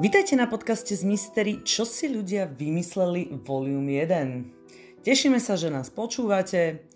Vítajte 0.00 0.32
na 0.32 0.48
podcaste 0.48 0.96
z 0.96 1.04
Mystery 1.04 1.60
Čo 1.60 1.84
si 1.84 2.08
ľudia 2.08 2.48
vymysleli 2.48 3.36
Volume 3.44 4.00
1. 4.00 5.04
Tešíme 5.04 5.36
sa, 5.36 5.60
že 5.60 5.68
nás 5.68 5.92
počúvate. 5.92 6.88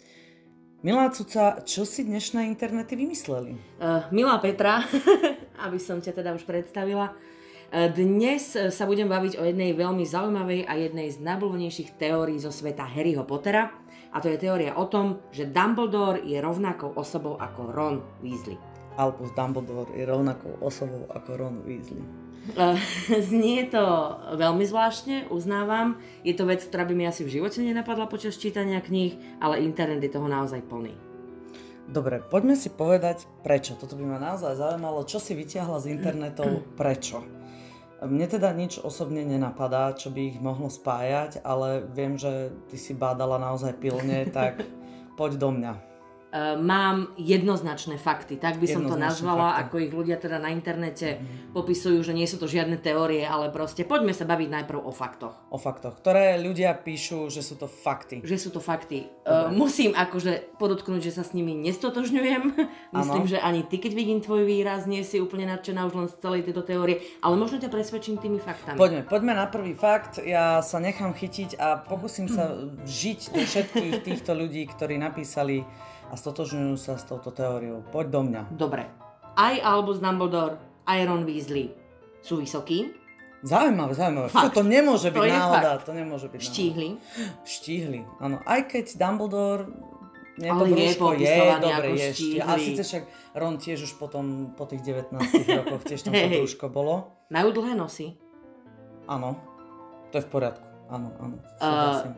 Milá 0.81 1.13
Cuca, 1.13 1.61
čo 1.69 1.85
si 1.85 2.09
dnešné 2.09 2.49
internety 2.49 2.97
vymysleli? 2.97 3.61
Uh, 3.77 4.09
milá 4.09 4.41
Petra, 4.41 4.89
aby 5.69 5.77
som 5.77 6.01
ťa 6.01 6.17
teda 6.17 6.33
už 6.33 6.49
predstavila, 6.49 7.13
uh, 7.13 7.93
dnes 7.93 8.57
sa 8.73 8.89
budem 8.89 9.13
baviť 9.13 9.37
o 9.37 9.45
jednej 9.45 9.77
veľmi 9.77 10.09
zaujímavej 10.09 10.65
a 10.65 10.73
jednej 10.73 11.13
z 11.13 11.21
najblúbenejších 11.21 12.01
teórií 12.01 12.41
zo 12.41 12.49
sveta 12.49 12.89
Harryho 12.89 13.29
Pottera. 13.29 13.69
A 14.17 14.25
to 14.25 14.33
je 14.33 14.41
teória 14.41 14.81
o 14.81 14.89
tom, 14.89 15.21
že 15.29 15.45
Dumbledore 15.45 16.25
je 16.25 16.41
rovnakou 16.41 16.97
osobou 16.97 17.37
ako 17.37 17.69
Ron 17.69 17.97
Weasley. 18.25 18.57
Albus 18.95 19.35
Dumbledore 19.35 19.91
je 19.95 20.07
rovnakou 20.07 20.59
osobou 20.63 21.07
ako 21.11 21.31
Ron 21.35 21.57
Weasley. 21.67 22.05
Uh, 22.53 22.77
znie 23.33 23.65
to 23.73 23.81
veľmi 24.37 24.69
zvláštne, 24.69 25.33
uznávam. 25.33 25.97
Je 26.21 26.37
to 26.37 26.45
vec, 26.45 26.61
ktorá 26.61 26.85
by 26.85 26.93
mi 26.93 27.09
asi 27.09 27.25
v 27.25 27.41
živote 27.41 27.65
nenapadla 27.65 28.05
počas 28.05 28.37
čítania 28.37 28.85
kníh, 28.85 29.17
ale 29.41 29.65
internet 29.65 30.05
je 30.05 30.13
toho 30.13 30.29
naozaj 30.29 30.61
plný. 30.69 30.93
Dobre, 31.85 32.21
poďme 32.21 32.57
si 32.57 32.73
povedať 32.73 33.29
prečo. 33.45 33.77
Toto 33.77 33.97
by 33.97 34.05
ma 34.09 34.19
naozaj 34.21 34.57
zaujímalo, 34.57 35.05
čo 35.05 35.21
si 35.21 35.37
vyťahla 35.37 35.81
z 35.81 35.87
internetov, 35.93 36.49
prečo. 36.81 37.25
Mne 38.05 38.29
teda 38.29 38.53
nič 38.53 38.85
osobne 38.85 39.25
nenapadá, 39.25 39.97
čo 39.97 40.13
by 40.13 40.37
ich 40.37 40.39
mohlo 40.41 40.69
spájať, 40.69 41.41
ale 41.41 41.89
viem, 41.97 42.21
že 42.21 42.53
ty 42.69 42.77
si 42.77 42.93
bádala 42.93 43.41
naozaj 43.41 43.81
pilne, 43.81 44.29
tak 44.29 44.61
poď 45.19 45.41
do 45.41 45.49
mňa. 45.49 45.94
Uh, 46.35 46.59
mám 46.59 47.15
jednoznačné 47.15 47.95
fakty, 47.95 48.43
tak 48.43 48.59
by 48.59 48.67
som 48.67 48.83
to 48.91 48.99
nazvala, 48.99 49.55
fakty. 49.55 49.61
ako 49.63 49.75
ich 49.87 49.93
ľudia 49.95 50.19
teda 50.19 50.43
na 50.43 50.51
internete 50.51 51.23
mm. 51.23 51.55
popisujú, 51.55 52.03
že 52.03 52.11
nie 52.11 52.27
sú 52.27 52.43
to 52.43 52.51
žiadne 52.51 52.75
teórie, 52.75 53.23
ale 53.23 53.55
proste 53.55 53.87
poďme 53.87 54.11
sa 54.11 54.27
baviť 54.27 54.51
najprv 54.51 54.83
o 54.83 54.91
faktoch. 54.91 55.31
O 55.55 55.63
faktoch, 55.63 55.95
ktoré 56.03 56.35
ľudia 56.43 56.75
píšu, 56.75 57.31
že 57.31 57.39
sú 57.39 57.55
to 57.55 57.71
fakty. 57.71 58.19
Že 58.27 58.37
sú 58.43 58.49
to 58.51 58.59
fakty. 58.59 59.07
Uh, 59.23 59.55
musím 59.55 59.95
akože 59.95 60.59
podotknúť, 60.59 61.07
že 61.07 61.15
sa 61.15 61.23
s 61.23 61.39
nimi 61.39 61.55
nestotožňujem. 61.55 62.43
Myslím, 62.99 63.25
ano. 63.25 63.31
že 63.31 63.39
ani 63.39 63.63
ty, 63.63 63.79
keď 63.79 63.95
vidím 63.95 64.19
tvoj 64.19 64.43
výraz, 64.43 64.91
nie 64.91 65.07
si 65.07 65.23
úplne 65.23 65.47
nadšená 65.47 65.87
už 65.87 65.95
len 65.95 66.09
z 66.11 66.19
celej 66.19 66.51
tejto 66.51 66.67
teórie, 66.67 66.99
ale 67.23 67.39
možno 67.39 67.63
ťa 67.63 67.71
presvedčím 67.71 68.19
tými 68.19 68.43
faktami. 68.43 68.75
Poďme, 68.75 69.07
poďme 69.07 69.39
na 69.39 69.47
prvý 69.47 69.79
fakt. 69.79 70.19
Ja 70.19 70.59
sa 70.67 70.83
nechám 70.83 71.15
chytiť 71.15 71.63
a 71.63 71.79
pokúsim 71.79 72.27
sa 72.27 72.59
žiť 72.83 73.21
do 73.31 73.41
všetkých 73.47 73.95
týchto 74.03 74.35
ľudí, 74.35 74.67
ktorí 74.67 74.99
napísali 74.99 75.63
a 76.15 76.17
stotožňujú 76.17 76.79
sa 76.79 76.95
s 76.95 77.03
touto 77.11 77.35
teóriou. 77.35 77.83
Poď 77.91 78.07
do 78.15 78.21
mňa. 78.23 78.43
Dobre. 78.55 78.87
Aj 79.35 79.59
Albus 79.59 79.99
Dumbledore, 79.99 80.63
aj 80.87 81.11
Ron 81.11 81.27
Weasley 81.27 81.75
sú 82.23 82.39
vysokí. 82.39 82.95
Zaujímavé, 83.43 83.93
zaujímavé. 83.99 84.31
Fakt. 84.31 84.55
To 84.55 84.63
nemôže 84.63 85.11
byť 85.11 85.21
to 85.21 85.35
náhoda. 85.35 85.71
To 85.83 85.93
nemôže 85.93 86.31
byť 86.31 86.41
Štíhli. 86.41 86.89
Náhoda. 86.97 87.43
Štíhli, 87.43 88.01
áno. 88.23 88.39
Aj 88.47 88.63
keď 88.63 88.95
Dumbledore 88.95 89.67
nie 90.39 90.51
Ale 90.51 90.67
je 90.71 90.95
popisovaný 90.99 91.23
je, 91.27 91.63
dobre, 91.63 91.87
ako 91.91 91.99
je. 91.99 92.09
A 92.43 92.53
síce 92.59 92.83
však 92.87 93.03
Ron 93.35 93.55
tiež 93.59 93.87
už 93.87 93.93
potom, 93.99 94.55
po 94.55 94.71
tých 94.71 94.87
19 94.87 95.19
rokoch 95.67 95.83
tiež 95.83 96.07
tam 96.07 96.15
to 96.15 96.27
brúško 96.31 96.67
bolo. 96.71 97.27
Majú 97.35 97.49
dlhé 97.51 97.75
nosy. 97.75 98.15
Áno, 99.11 99.39
to 100.15 100.23
je 100.23 100.25
v 100.25 100.31
poriadku. 100.31 100.67
Áno, 100.89 101.11
áno. 101.19 101.37
Uh, 101.59 102.17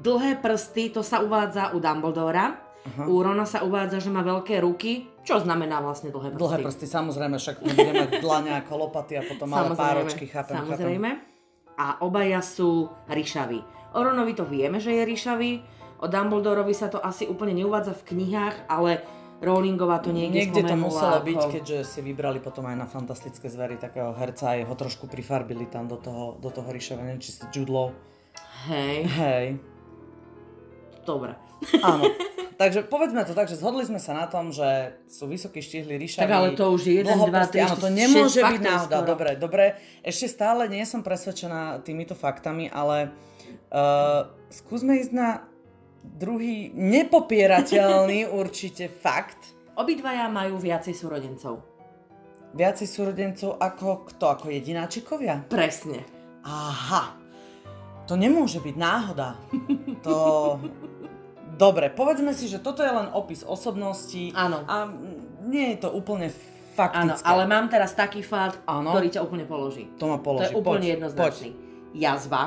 dlhé 0.00 0.38
prsty, 0.38 0.94
to 0.94 1.04
sa 1.04 1.20
uvádza 1.20 1.74
u 1.74 1.82
Dumbledora. 1.82 2.71
Aha. 2.82 3.06
U 3.06 3.22
Rona 3.22 3.46
sa 3.46 3.62
uvádza, 3.62 4.02
že 4.02 4.10
má 4.10 4.26
veľké 4.26 4.58
ruky, 4.58 5.06
čo 5.22 5.38
znamená 5.38 5.78
vlastne 5.78 6.10
dlhé 6.10 6.34
prsty. 6.34 6.42
Dlhé 6.42 6.58
prsty, 6.66 6.86
samozrejme, 6.90 7.36
však 7.38 7.56
nebudeme 7.62 8.10
mať 8.10 8.12
dlania 8.18 8.54
ako 8.58 8.72
lopaty 8.74 9.14
a 9.14 9.22
potom 9.22 9.46
malé 9.46 9.70
páročky, 9.78 10.26
chápem, 10.26 10.58
Samozrejme. 10.58 11.10
Chápem. 11.14 11.78
A 11.78 11.86
obaja 12.02 12.42
sú 12.42 12.90
ryšaví. 13.06 13.62
O 13.94 14.00
Ronovi 14.02 14.34
to 14.34 14.42
vieme, 14.42 14.82
že 14.82 14.92
je 14.98 15.02
ryšavý, 15.06 15.52
o 16.02 16.06
Dumbledorovi 16.10 16.74
sa 16.74 16.90
to 16.90 16.98
asi 16.98 17.30
úplne 17.30 17.54
neuvádza 17.54 17.94
v 17.94 18.02
knihách, 18.12 18.66
ale 18.66 18.98
Rowlingová 19.42 19.98
to 19.98 20.14
niekde 20.14 20.38
Niekde 20.38 20.62
to 20.70 20.76
muselo 20.78 21.18
ako... 21.18 21.26
byť, 21.26 21.40
keďže 21.58 21.78
si 21.82 22.00
vybrali 22.02 22.38
potom 22.38 22.62
aj 22.66 22.76
na 22.78 22.86
fantastické 22.86 23.50
zvery 23.50 23.74
takého 23.74 24.14
herca 24.14 24.54
a 24.54 24.58
jeho 24.58 24.74
trošku 24.74 25.10
prifarbili 25.10 25.66
tam 25.66 25.90
do 25.90 25.98
toho, 25.98 26.38
do 26.38 26.50
toho 26.50 26.70
neviem, 26.70 27.18
či 27.18 27.34
si 27.34 27.42
Jude 27.50 27.70
Law. 27.70 27.90
Hej. 28.70 29.06
Hej. 29.10 29.46
Dobre. 31.02 31.34
Áno. 31.82 32.04
Takže 32.62 32.86
povedzme 32.86 33.26
to 33.26 33.34
tak, 33.34 33.50
že 33.50 33.58
zhodli 33.58 33.82
sme 33.82 33.98
sa 33.98 34.14
na 34.14 34.30
tom, 34.30 34.54
že 34.54 34.94
sú 35.10 35.26
vysokí 35.26 35.58
štihli 35.58 35.98
ríšaví. 35.98 36.22
Tak 36.22 36.30
ale 36.30 36.48
to 36.54 36.70
už 36.70 36.86
je 36.86 36.94
1, 37.02 37.10
2, 37.10 37.26
3, 37.26 37.66
Áno, 37.66 37.74
to 37.74 37.90
nemôže 37.90 38.38
byť 38.38 38.60
náhoda. 38.62 39.02
Dobre, 39.02 39.34
dobre. 39.34 39.64
Ešte 40.06 40.30
stále 40.30 40.70
nie 40.70 40.86
som 40.86 41.02
presvedčená 41.02 41.82
týmito 41.82 42.14
faktami, 42.14 42.70
ale 42.70 43.10
uh, 43.74 44.30
skúsme 44.46 44.94
ísť 44.94 45.10
na 45.10 45.42
druhý 46.06 46.70
nepopierateľný 46.70 48.30
určite 48.40 48.86
fakt. 48.86 49.58
Obidvaja 49.74 50.30
majú 50.30 50.62
viacej 50.62 50.94
súrodencov. 50.94 51.66
Viacej 52.52 52.86
súrodencov 52.86 53.56
ako 53.58 54.06
kto? 54.12 54.24
Ako 54.38 54.46
jedináčikovia? 54.52 55.48
Presne. 55.48 56.04
Aha. 56.46 57.16
To 58.06 58.14
nemôže 58.14 58.60
byť 58.60 58.76
náhoda. 58.76 59.34
To... 60.04 60.14
Dobre, 61.62 61.94
povedzme 61.94 62.34
si, 62.34 62.50
že 62.50 62.58
toto 62.58 62.82
je 62.82 62.90
len 62.90 63.06
opis 63.14 63.46
osobnosti. 63.46 64.34
Áno. 64.34 64.66
A 64.66 64.90
nie 65.46 65.78
je 65.78 65.86
to 65.86 65.94
úplne 65.94 66.26
faktické. 66.74 67.22
Áno, 67.22 67.22
ale 67.22 67.46
mám 67.46 67.70
teraz 67.70 67.94
taký 67.94 68.26
fakt, 68.26 68.58
ano. 68.66 68.90
ktorý 68.90 69.14
ťa 69.14 69.22
úplne 69.22 69.46
položí. 69.46 69.86
To 70.02 70.10
ma 70.10 70.18
položí. 70.18 70.50
To 70.50 70.58
je 70.58 70.58
úplne 70.58 70.86
poď, 70.90 70.94
jednoznačný. 70.98 71.50
Poď. 71.54 71.94
Jazva. 71.94 72.42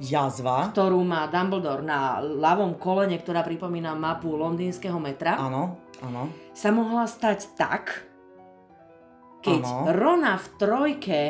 Jazva. 0.00 0.56
Ktorú 0.76 1.00
má 1.00 1.24
Dumbledore 1.32 1.80
na 1.80 2.20
ľavom 2.20 2.76
kolene, 2.76 3.16
ktorá 3.16 3.40
pripomína 3.40 3.96
mapu 3.96 4.36
londýnskeho 4.36 5.00
metra. 5.00 5.40
Áno, 5.40 5.80
áno. 6.04 6.28
Sa 6.52 6.68
mohla 6.68 7.08
stať 7.08 7.56
tak, 7.56 8.04
keď 9.40 9.64
ano. 9.64 9.88
Rona 9.96 10.36
v 10.36 10.46
trojke 10.60 11.22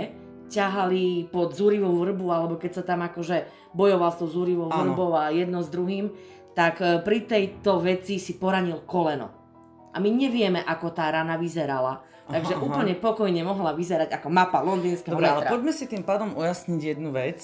ťahali 0.50 1.30
pod 1.30 1.54
zúrivou 1.54 1.94
vrbu, 1.94 2.26
alebo 2.26 2.54
keď 2.58 2.82
sa 2.82 2.82
tam 2.82 3.06
akože 3.06 3.70
bojoval 3.70 4.10
s 4.10 4.18
tou 4.18 4.26
zúrivou 4.26 4.66
vrbou 4.66 5.14
a 5.14 5.30
jedno 5.30 5.62
s 5.62 5.70
druhým, 5.70 6.10
tak 6.54 6.82
e, 6.82 6.98
pri 7.02 7.26
tejto 7.26 7.80
veci 7.82 8.18
si 8.18 8.36
poranil 8.36 8.82
koleno. 8.84 9.28
A 9.90 9.98
my 9.98 10.10
nevieme, 10.10 10.62
ako 10.62 10.94
tá 10.94 11.10
rana 11.10 11.34
vyzerala. 11.34 12.02
Takže 12.30 12.54
aha, 12.54 12.62
úplne 12.62 12.94
aha. 12.94 13.02
pokojne 13.02 13.42
mohla 13.42 13.74
vyzerať 13.74 14.14
ako 14.14 14.30
mapa 14.30 14.62
londýnskeho 14.62 15.18
Dobre, 15.18 15.26
metra. 15.26 15.50
ale 15.50 15.50
poďme 15.50 15.72
si 15.74 15.90
tým 15.90 16.06
pádom 16.06 16.38
ujasniť 16.38 16.80
jednu 16.94 17.10
vec, 17.10 17.42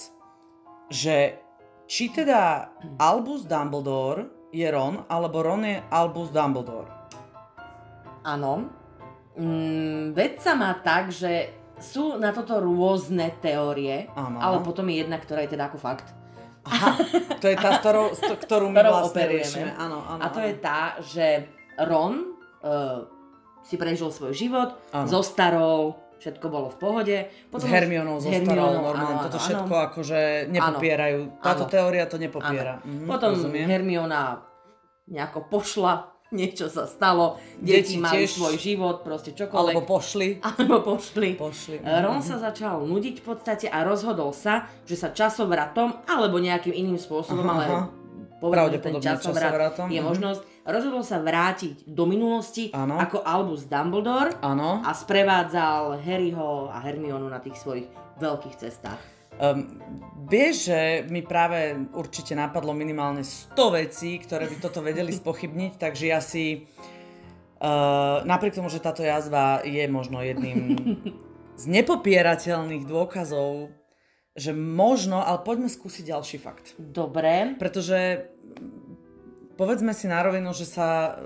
že 0.87 1.43
či 1.91 2.15
teda 2.15 2.71
Albus 2.99 3.47
Dumbledore 3.51 4.31
je 4.55 4.67
Ron, 4.71 5.03
alebo 5.11 5.43
Ron 5.43 5.67
je 5.67 5.83
Albus 5.91 6.31
Dumbledore? 6.31 6.87
Áno. 8.23 8.71
Mm, 9.35 10.15
vec 10.15 10.39
sa 10.39 10.55
má 10.55 10.71
tak, 10.79 11.11
že 11.11 11.51
sú 11.77 12.17
na 12.17 12.33
toto 12.33 12.57
rôzne 12.57 13.37
teórie, 13.43 14.09
ano. 14.17 14.41
ale 14.41 14.65
potom 14.65 14.89
je 14.89 15.05
jedna, 15.05 15.21
ktorá 15.21 15.45
je 15.45 15.53
teda 15.53 15.69
ako 15.69 15.79
fakt. 15.79 16.09
Aha, 16.67 16.91
to 17.39 17.47
je 17.47 17.57
tá, 17.57 17.71
ktorou, 17.79 18.13
ktorú 18.17 18.67
my 18.75 18.83
vlastne 18.83 19.25
riešime. 19.27 19.71
Áno, 19.79 20.03
áno, 20.03 20.21
a 20.23 20.27
to 20.31 20.41
áno. 20.43 20.49
je 20.51 20.55
tá, 20.59 20.81
že 20.99 21.27
Ron 21.79 22.15
uh, 22.63 23.07
si 23.63 23.79
prežil 23.79 24.11
svoj 24.11 24.35
život, 24.35 24.75
áno. 24.91 25.07
zostarol, 25.07 25.95
všetko 26.19 26.47
bolo 26.49 26.69
v 26.73 26.79
pohode. 26.81 27.17
Potom 27.53 27.69
s 27.69 27.73
Hermionou 27.73 28.19
zostarol 28.19 28.83
normálne, 28.83 29.23
toto 29.31 29.39
áno. 29.39 29.45
všetko 29.47 29.75
akože 29.93 30.21
nepopierajú. 30.51 31.21
Táto 31.45 31.65
áno. 31.67 31.73
teória 31.73 32.05
to 32.11 32.17
nepopiera. 32.19 32.83
Mhm, 32.83 33.07
Potom 33.07 33.37
rozumiem. 33.37 33.67
Hermiona 33.69 34.43
nejako 35.07 35.47
pošla 35.47 36.16
niečo 36.35 36.67
sa 36.67 36.89
stalo, 36.91 37.39
deti, 37.63 37.95
deti 37.95 38.03
mali 38.03 38.27
tiež... 38.27 38.31
svoj 38.35 38.55
život, 38.59 38.97
proste 39.07 39.31
čokoľvek. 39.37 39.75
Alebo 39.75 39.83
pošli. 39.87 40.29
Alebo 40.43 40.77
pošli. 40.83 41.39
pošli. 41.39 41.77
Ron 41.83 42.21
sa 42.23 42.43
začal 42.43 42.83
nudiť 42.83 43.23
v 43.23 43.25
podstate 43.25 43.67
a 43.71 43.87
rozhodol 43.87 44.35
sa, 44.35 44.67
že 44.89 44.99
sa 44.99 45.15
časovratom 45.15 46.07
alebo 46.11 46.43
nejakým 46.43 46.75
iným 46.75 46.99
spôsobom, 46.99 47.47
aha, 47.47 47.55
ale 47.55 47.67
povedzme 48.43 48.79
ten 48.83 48.95
časovrat 48.99 49.53
časovratom. 49.55 49.87
je 49.89 50.01
mhm. 50.03 50.07
možnosť, 50.07 50.41
rozhodol 50.67 51.03
sa 51.07 51.23
vrátiť 51.23 51.87
do 51.87 52.05
minulosti 52.05 52.75
ano. 52.75 52.99
ako 52.99 53.23
Albus 53.23 53.71
Dumbledore 53.71 54.35
ano. 54.43 54.83
a 54.83 54.91
sprevádzal 54.93 56.03
Harryho 56.03 56.69
a 56.69 56.83
Hermionu 56.83 57.31
na 57.31 57.39
tých 57.39 57.57
svojich 57.63 57.87
veľkých 58.19 58.57
cestách. 58.59 58.99
Um, 59.37 59.77
vieš, 60.27 60.69
že 60.69 60.81
mi 61.09 61.23
práve 61.23 61.87
určite 61.95 62.35
napadlo 62.35 62.75
minimálne 62.75 63.23
100 63.23 63.79
vecí, 63.79 64.19
ktoré 64.19 64.51
by 64.51 64.57
toto 64.59 64.83
vedeli 64.83 65.15
spochybniť, 65.23 65.73
takže 65.79 66.05
ja 66.11 66.19
si 66.19 66.67
uh, 67.63 68.27
napriek 68.27 68.59
tomu, 68.59 68.69
že 68.69 68.83
táto 68.83 69.07
jazva 69.07 69.63
je 69.63 69.87
možno 69.87 70.21
jedným 70.21 70.59
z 71.63 71.65
nepopierateľných 71.71 72.85
dôkazov, 72.85 73.71
že 74.37 74.53
možno, 74.53 75.25
ale 75.25 75.41
poďme 75.41 75.73
skúsiť 75.73 76.13
ďalší 76.13 76.37
fakt. 76.37 76.77
Dobre. 76.77 77.57
Pretože 77.57 78.29
povedzme 79.57 79.97
si 79.97 80.05
na 80.13 80.21
rovinu, 80.21 80.53
že 80.53 80.69
sa 80.69 81.17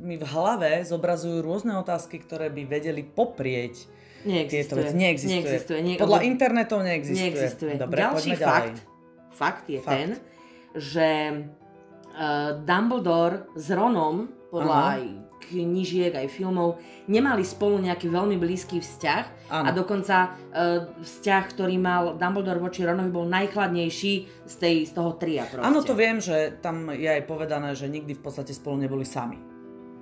mi 0.00 0.16
v 0.16 0.24
hlave 0.24 0.80
zobrazujú 0.88 1.44
rôzne 1.44 1.76
otázky, 1.76 2.16
ktoré 2.24 2.48
by 2.48 2.64
vedeli 2.64 3.04
poprieť 3.04 3.84
neexistuje. 4.24 4.50
tieto 4.50 4.74
veci. 4.76 4.94
Neexistuje. 4.96 5.34
neexistuje. 5.36 5.78
Nie, 5.80 5.94
Podľa 5.96 6.20
internetov 6.24 6.78
neexistuje. 6.82 7.22
neexistuje. 7.22 7.72
Dobre, 7.76 7.98
Ďalší 8.00 8.16
poďme 8.16 8.36
ďalej. 8.36 8.50
fakt, 8.50 8.76
fakt 9.30 9.64
je 9.68 9.80
Fakt. 9.80 9.92
ten, 9.94 10.08
že 10.74 11.08
uh, 12.10 12.58
Dumbledore 12.58 13.36
s 13.54 13.66
Ronom, 13.70 14.28
podľa 14.50 14.76
Aha. 14.76 14.92
aj 14.98 15.02
knižiek, 15.44 16.12
aj 16.16 16.32
filmov, 16.32 16.80
nemali 17.04 17.44
spolu 17.44 17.76
nejaký 17.76 18.08
veľmi 18.08 18.40
blízky 18.40 18.80
vzťah 18.80 19.52
Áno. 19.52 19.64
a 19.68 19.70
dokonca 19.70 20.32
uh, 20.32 20.88
vzťah, 21.04 21.42
ktorý 21.52 21.76
mal 21.76 22.16
Dumbledore 22.16 22.58
voči 22.58 22.80
Ronovi, 22.80 23.12
bol 23.12 23.28
najchladnejší 23.28 24.12
z, 24.48 24.54
tej, 24.56 24.88
z 24.88 24.92
toho 24.96 25.20
tria 25.20 25.44
proste. 25.44 25.68
Áno, 25.68 25.84
to 25.84 25.92
viem, 25.92 26.16
že 26.16 26.56
tam 26.64 26.88
je 26.88 27.06
aj 27.06 27.28
povedané, 27.28 27.76
že 27.76 27.92
nikdy 27.92 28.16
v 28.16 28.22
podstate 28.24 28.56
spolu 28.56 28.80
neboli 28.80 29.04
sami. 29.04 29.36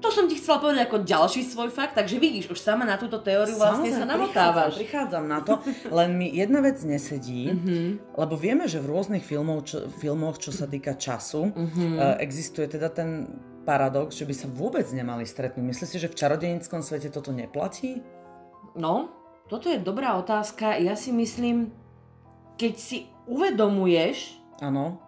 To 0.02 0.10
som 0.10 0.26
ti 0.26 0.34
chcela 0.34 0.58
povedať 0.58 0.82
ako 0.84 0.98
ďalší 1.00 1.46
svoj 1.46 1.70
fakt, 1.70 1.94
takže 1.94 2.18
vidíš, 2.18 2.50
už 2.50 2.58
sama 2.58 2.82
na 2.82 2.98
túto 2.98 3.18
teóriu 3.18 3.54
vlastne 3.54 3.86
sa 3.86 4.02
Samozrejme, 4.02 4.10
namotávaš. 4.10 4.74
Prichádzam, 4.74 5.22
prichádzam 5.22 5.24
na 5.24 5.38
to, 5.40 5.52
len 5.98 6.10
mi 6.12 6.26
jedna 6.28 6.58
vec 6.58 6.82
nesedí, 6.82 7.48
Mhm. 7.48 8.12
lebo 8.12 8.34
vieme, 8.34 8.66
že 8.66 8.76
v 8.76 8.90
rôznych 8.90 9.22
filmov, 9.22 9.62
čo, 9.64 9.86
filmoch, 9.94 10.36
čo 10.36 10.50
sa 10.50 10.66
týka 10.66 10.92
času, 10.92 11.48
Mhm. 11.48 11.86
uh, 11.94 12.18
existuje 12.18 12.66
teda 12.66 12.88
ten 12.88 13.30
paradox, 13.62 14.18
že 14.18 14.26
by 14.26 14.34
sa 14.34 14.50
vôbec 14.50 14.82
nemali 14.90 15.22
stretnúť. 15.22 15.62
Myslíš 15.62 15.88
si, 15.88 15.98
že 15.98 16.10
v 16.10 16.18
čarodejnickom 16.18 16.82
svete 16.82 17.06
toto 17.06 17.30
neplatí? 17.30 18.02
No, 18.74 19.06
toto 19.46 19.70
je 19.70 19.78
dobrá 19.78 20.16
otázka. 20.16 20.74
Ja 20.76 20.98
si 20.98 21.14
myslím, 21.14 21.70
keď 22.56 22.74
si 22.74 22.98
uvedomuješ, 23.24 24.42
Áno, 24.58 24.98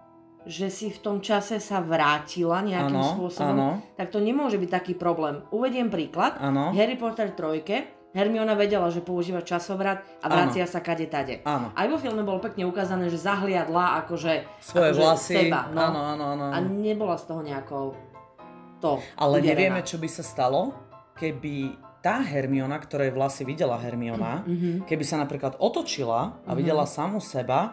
že 0.45 0.69
si 0.69 0.89
v 0.89 0.99
tom 0.99 1.17
čase 1.19 1.57
sa 1.57 1.81
vrátila 1.81 2.61
nejakým 2.61 2.95
áno, 2.95 3.13
spôsobom, 3.13 3.57
áno, 3.57 3.69
tak 3.95 4.09
to 4.09 4.19
nemôže 4.19 4.57
byť 4.57 4.71
taký 4.71 4.93
problém. 4.93 5.41
Uvediem 5.49 5.89
príklad. 5.89 6.37
áno, 6.37 6.71
Harry 6.71 6.95
Potter 6.95 7.33
3. 7.33 7.65
Hermiona 8.13 8.55
vedela, 8.55 8.87
že 8.89 9.01
používa 9.01 9.43
časovrat 9.43 10.07
a 10.23 10.27
vracia 10.29 10.63
sa 10.65 10.79
kade 10.79 11.09
tade. 11.09 11.43
áno. 11.43 11.73
Aj 11.73 11.83
vo 11.85 11.99
filme 11.99 12.23
bolo 12.23 12.39
pekne 12.39 12.63
ukázané, 12.63 13.09
že 13.09 13.19
zahliadla 13.19 13.99
akože, 14.01 14.63
Svoje 14.63 14.91
akože 14.93 15.01
vlasy, 15.03 15.35
seba. 15.41 15.67
No. 15.67 15.81
áno, 15.83 16.01
áno, 16.13 16.25
áno. 16.31 16.45
A 16.49 16.59
nebola 16.61 17.17
z 17.17 17.25
toho 17.27 17.41
nejako 17.41 17.77
to 18.79 19.03
Ale 19.17 19.41
uderená. 19.41 19.51
nevieme, 19.51 19.81
čo 19.81 19.99
by 19.99 20.07
sa 20.07 20.23
stalo, 20.23 20.79
keby 21.15 21.75
tá 21.99 22.21
Hermiona, 22.21 22.77
ktorej 22.77 23.11
vlasy 23.11 23.43
videla 23.43 23.75
Hermiona, 23.77 24.45
Mhm. 24.45 24.85
keby 24.85 25.03
sa 25.03 25.17
napríklad 25.17 25.57
otočila 25.57 26.39
a 26.45 26.51
videla 26.53 26.85
samu 26.85 27.19
seba, 27.19 27.73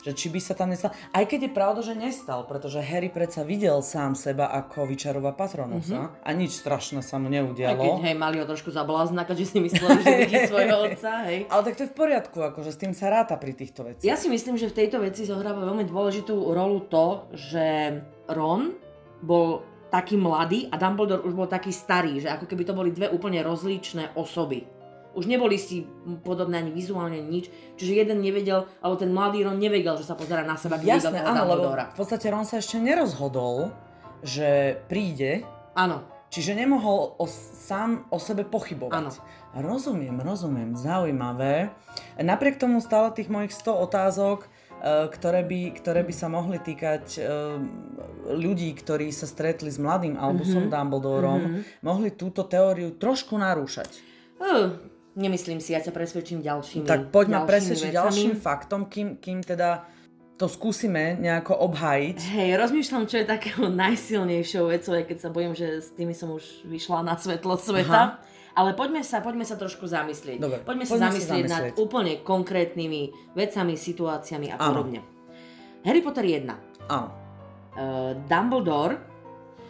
že 0.00 0.16
či 0.16 0.32
by 0.32 0.40
sa 0.40 0.56
tam 0.56 0.72
nestal. 0.72 0.92
Aj 1.12 1.24
keď 1.24 1.48
je 1.48 1.52
pravda, 1.52 1.80
že 1.84 1.94
nestal, 1.94 2.44
pretože 2.44 2.80
Harry 2.80 3.12
predsa 3.12 3.44
videl 3.44 3.80
sám 3.84 4.16
seba 4.16 4.48
ako 4.48 4.88
vyčarová 4.88 5.36
patronusa 5.36 6.16
a 6.20 6.30
nič 6.32 6.56
strašné 6.56 7.04
sa 7.04 7.20
mu 7.20 7.28
Aj 7.28 7.36
keď, 7.36 7.44
neudialo. 7.44 8.00
hej, 8.00 8.14
mali 8.16 8.40
ho 8.40 8.46
trošku 8.48 8.72
za 8.72 8.82
blázna, 8.82 9.28
keďže 9.28 9.46
si 9.46 9.58
mysleli, 9.60 10.00
že 10.00 10.14
vidí 10.24 10.36
svojho 10.50 10.76
otca, 10.88 11.12
hej. 11.28 11.44
Ale 11.48 11.62
tak 11.62 11.74
to 11.76 11.82
je 11.84 11.90
v 11.92 11.96
poriadku, 11.96 12.38
akože 12.40 12.70
s 12.72 12.78
tým 12.80 12.92
sa 12.96 13.12
ráta 13.12 13.36
pri 13.36 13.52
týchto 13.52 13.84
veciach. 13.84 14.06
Ja 14.06 14.16
si 14.16 14.32
myslím, 14.32 14.56
že 14.56 14.72
v 14.72 14.76
tejto 14.84 14.98
veci 15.04 15.28
zohráva 15.28 15.62
veľmi 15.64 15.84
dôležitú 15.84 16.32
rolu 16.50 16.88
to, 16.88 17.28
že 17.36 18.00
Ron 18.32 18.72
bol 19.20 19.62
taký 19.90 20.14
mladý 20.16 20.70
a 20.70 20.78
Dumbledore 20.78 21.26
už 21.26 21.34
bol 21.34 21.50
taký 21.50 21.74
starý, 21.74 22.22
že 22.22 22.30
ako 22.30 22.46
keby 22.46 22.62
to 22.62 22.72
boli 22.72 22.90
dve 22.94 23.10
úplne 23.10 23.42
rozličné 23.42 24.14
osoby. 24.14 24.64
Už 25.10 25.26
neboli 25.26 25.58
si 25.58 25.86
podobné 26.22 26.62
ani 26.62 26.70
vizuálne 26.70 27.18
nič, 27.18 27.50
čiže 27.74 28.06
jeden 28.06 28.22
nevedel, 28.22 28.70
alebo 28.78 28.94
ten 28.94 29.10
mladý 29.10 29.42
Ron 29.42 29.58
nevedel, 29.58 29.98
že 29.98 30.06
sa 30.06 30.14
pozera 30.14 30.46
na 30.46 30.54
seba, 30.54 30.78
keď 30.78 31.02
Jasné, 31.02 31.18
áno, 31.18 31.42
lebo 31.46 31.74
v 31.74 31.96
podstate 31.98 32.30
Ron 32.30 32.46
sa 32.46 32.62
ešte 32.62 32.78
nerozhodol, 32.78 33.74
že 34.22 34.78
príde, 34.86 35.42
Áno, 35.72 36.02
čiže 36.28 36.54
nemohol 36.54 37.14
o, 37.16 37.26
sám 37.30 38.06
o 38.10 38.18
sebe 38.18 38.42
pochybovať. 38.42 38.94
Áno. 38.94 39.10
Rozumiem, 39.50 40.14
rozumiem, 40.22 40.78
zaujímavé. 40.78 41.74
Napriek 42.14 42.58
tomu 42.58 42.78
stále 42.78 43.10
tých 43.10 43.26
mojich 43.26 43.50
100 43.50 43.86
otázok, 43.86 44.38
e, 44.44 44.48
ktoré 45.10 45.42
by, 45.42 45.60
ktoré 45.74 46.02
by 46.06 46.14
sa 46.14 46.30
mohli 46.30 46.58
týkať 46.58 47.04
e, 47.16 47.20
ľudí, 48.30 48.70
ktorí 48.78 49.10
sa 49.10 49.26
stretli 49.26 49.70
s 49.70 49.78
mladým 49.78 50.14
Albusom 50.14 50.68
Mhm. 50.68 50.70
Dumbledorom, 50.70 51.40
mohli 51.82 52.14
túto 52.14 52.46
teóriu 52.46 52.94
trošku 52.94 53.34
narúšať. 53.34 53.90
uh, 54.40 54.72
nemyslím 55.14 55.58
si, 55.58 55.72
ja 55.72 55.80
ťa 55.80 55.90
presvedčím 55.90 56.42
ďalšími 56.42 56.86
Tak 56.86 57.10
poďme 57.10 57.42
ďalšími 57.42 57.50
presvedčiť 57.50 57.90
vecami. 57.90 57.98
ďalším 57.98 58.32
faktom, 58.38 58.80
kým, 58.86 59.08
kým 59.18 59.42
teda 59.42 59.84
to 60.36 60.48
skúsime 60.48 61.20
nejako 61.20 61.52
obhájiť. 61.68 62.16
Hej, 62.32 62.50
rozmýšľam, 62.56 63.04
čo 63.04 63.20
je 63.20 63.26
takého 63.28 63.68
najsilnejšou 63.68 64.72
vecou, 64.72 64.92
aj 64.96 65.04
keď 65.04 65.18
sa 65.20 65.28
bojím, 65.28 65.52
že 65.52 65.84
s 65.84 65.92
tými 65.92 66.16
som 66.16 66.32
už 66.32 66.64
vyšla 66.64 67.04
na 67.04 67.12
svetlo 67.20 67.60
sveta. 67.60 67.92
Aha. 67.92 68.24
Ale 68.50 68.74
poďme 68.74 69.04
sa, 69.04 69.20
poďme 69.22 69.44
sa 69.46 69.54
trošku 69.54 69.86
zamyslieť. 69.86 70.40
Dobre, 70.40 70.58
poďme, 70.64 70.82
poďme 70.82 70.90
sa 70.90 70.96
sa 70.96 71.04
zamyslieť 71.12 71.44
nad 71.46 71.52
zamyslieť. 71.70 71.78
úplne 71.78 72.12
konkrétnymi 72.24 73.02
vecami, 73.36 73.74
situáciami 73.78 74.46
a 74.50 74.56
Áno. 74.58 74.66
podobne. 74.74 75.00
Harry 75.86 76.00
Potter 76.02 76.24
1. 76.26 76.50
Áno. 76.88 77.08
Uh, 77.70 78.16
Dumbledore 78.26 78.98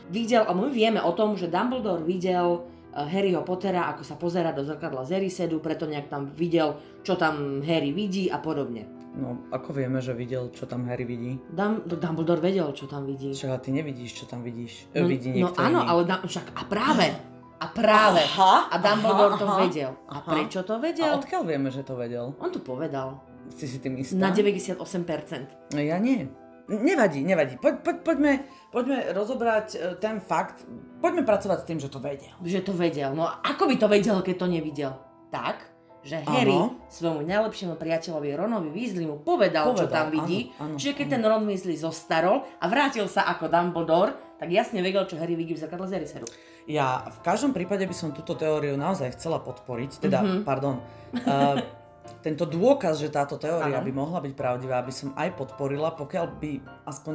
videl, 0.08 0.46
a 0.48 0.54
my 0.56 0.72
vieme 0.72 1.02
o 1.02 1.12
tom, 1.12 1.36
že 1.36 1.52
Dumbledore 1.52 2.00
videl 2.02 2.64
Harryho 2.92 3.42
Pottera, 3.42 3.86
ako 3.88 4.02
sa 4.02 4.14
pozera 4.14 4.50
do 4.50 4.60
zrkadla 4.60 5.02
z 5.02 5.16
Erisedu, 5.16 5.58
preto 5.58 5.86
nejak 5.86 6.08
tam 6.08 6.26
videl, 6.28 6.74
čo 7.00 7.14
tam 7.14 7.62
Harry 7.62 7.90
vidí 7.90 8.26
a 8.26 8.36
podobne. 8.36 8.86
No, 9.10 9.42
ako 9.50 9.74
vieme, 9.74 9.98
že 9.98 10.14
videl, 10.14 10.50
čo 10.50 10.66
tam 10.66 10.86
Harry 10.86 11.02
vidí? 11.02 11.34
Dum- 11.50 11.82
Dumbledore 11.82 12.38
vedel, 12.38 12.70
čo 12.70 12.86
tam 12.86 13.02
vidí. 13.04 13.34
Však 13.34 13.58
ty 13.60 13.70
nevidíš, 13.70 14.14
čo 14.14 14.24
tam 14.24 14.40
vidíš. 14.40 14.86
No, 14.92 15.06
vidí 15.06 15.34
no 15.34 15.50
áno, 15.52 15.82
iný. 15.82 15.88
ale 15.88 16.00
da- 16.04 16.22
však 16.22 16.54
a 16.54 16.62
práve, 16.62 17.10
a 17.58 17.66
práve. 17.66 18.22
Aha, 18.22 18.70
a 18.70 18.76
Dumbledore 18.78 19.34
aha, 19.34 19.40
to 19.42 19.46
aha. 19.46 19.58
vedel. 19.60 19.90
A 20.06 20.14
Aha. 20.16 20.30
prečo 20.30 20.62
to 20.62 20.74
A 20.74 20.80
vedel? 20.80 21.10
odkiaľ 21.12 21.42
vieme, 21.42 21.68
že 21.68 21.82
to 21.82 21.94
vedel? 21.94 22.38
On 22.38 22.48
to 22.48 22.62
povedal. 22.62 23.18
Si 23.50 23.66
si 23.66 23.82
tým 23.82 23.98
istá? 23.98 24.14
Na 24.14 24.30
98%. 24.30 25.74
No 25.74 25.80
ja 25.82 25.98
nie. 25.98 26.30
Nevadí, 26.70 27.20
nevadí. 27.20 27.54
Poď, 27.56 27.82
poď, 27.82 27.96
poďme, 28.00 28.32
poďme 28.70 29.10
rozobrať 29.10 29.66
e, 29.70 29.78
ten 29.98 30.18
fakt. 30.18 30.62
Poďme 30.96 31.22
pracovať 31.22 31.58
s 31.58 31.66
tým, 31.66 31.78
že 31.78 31.88
to 31.88 31.98
vedel. 31.98 32.30
Že 32.38 32.60
to 32.62 32.72
vedel. 32.72 33.10
No 33.12 33.26
ako 33.26 33.66
by 33.66 33.74
to 33.74 33.86
vedel, 33.86 34.16
keď 34.20 34.36
to 34.36 34.46
nevidel? 34.46 34.92
Tak, 35.28 35.66
že 36.00 36.16
Áno. 36.18 36.30
Harry 36.30 36.58
svojmu 36.88 37.22
najlepšiemu 37.22 37.74
priateľovi 37.74 38.28
Ronovi 38.32 38.70
Weasleymu 38.70 39.20
povedal, 39.20 39.74
čo 39.74 39.84
Povedal, 39.84 39.90
tam 39.90 40.06
vidí. 40.10 40.54
áno, 40.54 40.64
áno, 40.64 40.74
Čiže 40.78 40.94
keď 40.94 41.06
ten 41.08 41.22
Ron 41.22 41.44
Weasley 41.44 41.74
zostarol 41.74 42.46
a 42.56 42.64
vrátil 42.66 43.04
sa 43.04 43.26
ako 43.26 43.46
Dumbledore, 43.46 44.14
tak 44.36 44.48
jasne 44.48 44.78
vedel, 44.78 45.04
čo 45.04 45.18
Harry 45.18 45.34
vidí 45.34 45.52
v 45.52 45.60
zrkadle 45.60 45.84
z 45.84 45.98
Erisedu. 45.98 46.26
Ja 46.64 47.02
v 47.04 47.18
každom 47.20 47.50
prípade 47.50 47.82
by 47.82 47.92
som 47.92 48.10
túto 48.10 48.32
teóriu 48.32 48.78
naozaj 48.78 49.12
chcela 49.12 49.38
podporiť. 49.38 49.98
Teda, 49.98 50.22
Mhm. 50.22 50.46
pardon. 50.46 50.78
Uh, 51.12 51.58
tento 52.20 52.44
dôkaz, 52.44 52.98
že 52.98 53.08
táto 53.08 53.36
teória 53.36 53.78
Áno. 53.78 53.86
by 53.86 53.92
mohla 53.92 54.20
byť 54.20 54.34
pravdivá, 54.34 54.80
by 54.80 54.92
som 54.92 55.10
aj 55.14 55.32
podporila, 55.34 55.92
pokiaľ 55.92 56.26
by 56.36 56.52
aspoň 56.84 57.14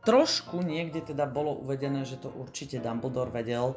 trošku 0.00 0.60
niekde 0.60 1.02
teda 1.04 1.24
bolo 1.24 1.54
uvedené, 1.56 2.02
že 2.02 2.16
to 2.16 2.30
určite 2.30 2.78
Dumbledore 2.78 3.28
vedel. 3.28 3.76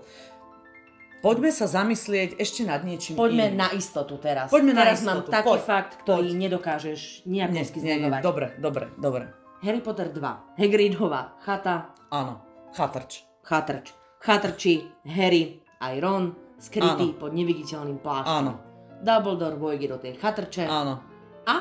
Poďme 1.21 1.53
sa 1.53 1.69
zamyslieť 1.69 2.33
ešte 2.35 2.65
nad 2.65 2.81
niečím 2.81 3.13
Poďme 3.13 3.53
iným. 3.53 3.59
na 3.59 3.69
istotu 3.69 4.17
teraz. 4.17 4.49
Poďme 4.49 4.73
na 4.73 4.81
teraz 4.83 5.05
mám 5.05 5.21
istotu, 5.21 5.29
taký 5.29 5.47
poď, 5.47 5.61
fakt, 5.61 5.91
ktorý 6.01 6.27
poď. 6.27 6.39
nedokážeš 6.39 7.01
nie, 7.29 7.45
nie, 7.45 7.61
znegovať. 7.61 8.21
dobre, 8.25 8.47
dobre, 8.57 8.85
dobre. 8.97 9.23
Harry 9.61 9.77
Potter 9.77 10.09
2. 10.09 10.57
Hagridová 10.57 11.37
chata, 11.37 11.93
Áno, 12.09 12.41
chatrč. 12.73 13.21
chatrč. 13.43 13.93
Chatrči, 14.17 14.81
Harry, 15.05 15.61
aj 15.77 15.93
Ron, 15.97 16.23
skrytý 16.57 17.13
Áno. 17.13 17.17
pod 17.17 17.33
neviditeľným 17.33 18.01
plášťom. 18.01 18.37
Áno, 18.41 18.53
Dumbledore 19.01 19.57
vojde 19.57 19.89
do 19.89 19.97
tej 19.97 20.15
chatrče 20.21 20.69
áno. 20.69 21.01
a 21.49 21.55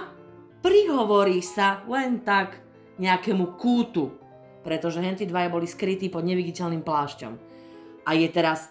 prihovorí 0.61 1.41
sa 1.41 1.81
len 1.89 2.21
tak 2.21 2.61
nejakému 3.01 3.57
kútu, 3.57 4.13
pretože 4.61 5.01
henty 5.01 5.25
dvaja 5.25 5.49
boli 5.49 5.65
skrytí 5.65 6.13
pod 6.13 6.21
neviditeľným 6.29 6.85
plášťom. 6.85 7.33
A 8.05 8.11
je 8.13 8.29
teraz 8.29 8.69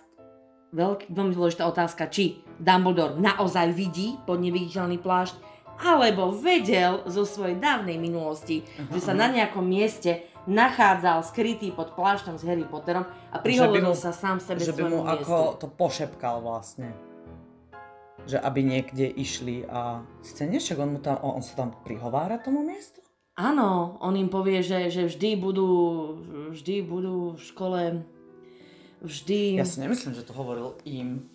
veľký, 0.69 1.09
veľmi 1.09 1.33
dôležitá 1.33 1.65
otázka, 1.65 2.13
či 2.13 2.45
Dumbledore 2.61 3.17
naozaj 3.17 3.73
vidí 3.73 4.21
pod 4.29 4.37
neviditeľný 4.37 5.01
plášť, 5.01 5.41
alebo 5.79 6.35
vedel 6.35 7.07
zo 7.07 7.23
svojej 7.23 7.55
dávnej 7.57 7.95
minulosti, 7.95 8.67
že 8.91 8.99
sa 8.99 9.15
na 9.15 9.31
nejakom 9.31 9.63
mieste 9.63 10.27
nachádzal 10.45 11.23
skrytý 11.23 11.71
pod 11.71 11.95
plášťom 11.95 12.35
s 12.35 12.43
Harry 12.43 12.67
Potterom 12.67 13.07
a 13.31 13.37
prihovoril 13.39 13.95
sa 13.95 14.11
sám 14.11 14.43
sebe 14.43 14.65
že 14.65 14.75
by 14.75 14.83
mu 14.87 15.07
miestu. 15.07 15.25
ako 15.25 15.35
to 15.61 15.67
pošepkal 15.71 16.41
vlastne. 16.43 16.91
Že 18.29 18.37
aby 18.45 18.61
niekde 18.61 19.09
išli 19.09 19.65
a 19.65 20.05
scéne, 20.21 20.61
však 20.61 20.77
on, 20.77 20.89
mu 20.93 20.99
tam, 21.01 21.17
on, 21.25 21.41
sa 21.41 21.65
tam 21.65 21.73
prihovára 21.81 22.37
tomu 22.37 22.61
miestu? 22.61 23.01
Áno, 23.33 23.97
on 24.05 24.13
im 24.13 24.29
povie, 24.29 24.61
že, 24.61 24.93
že 24.93 25.09
vždy 25.09 25.33
budú, 25.33 25.69
vždy 26.53 26.85
budú 26.85 27.33
v 27.33 27.41
škole, 27.41 27.81
vždy... 29.01 29.57
Ja 29.57 29.65
si 29.65 29.81
nemyslím, 29.81 30.13
že 30.13 30.27
to 30.27 30.37
hovoril 30.37 30.77
im. 30.85 31.25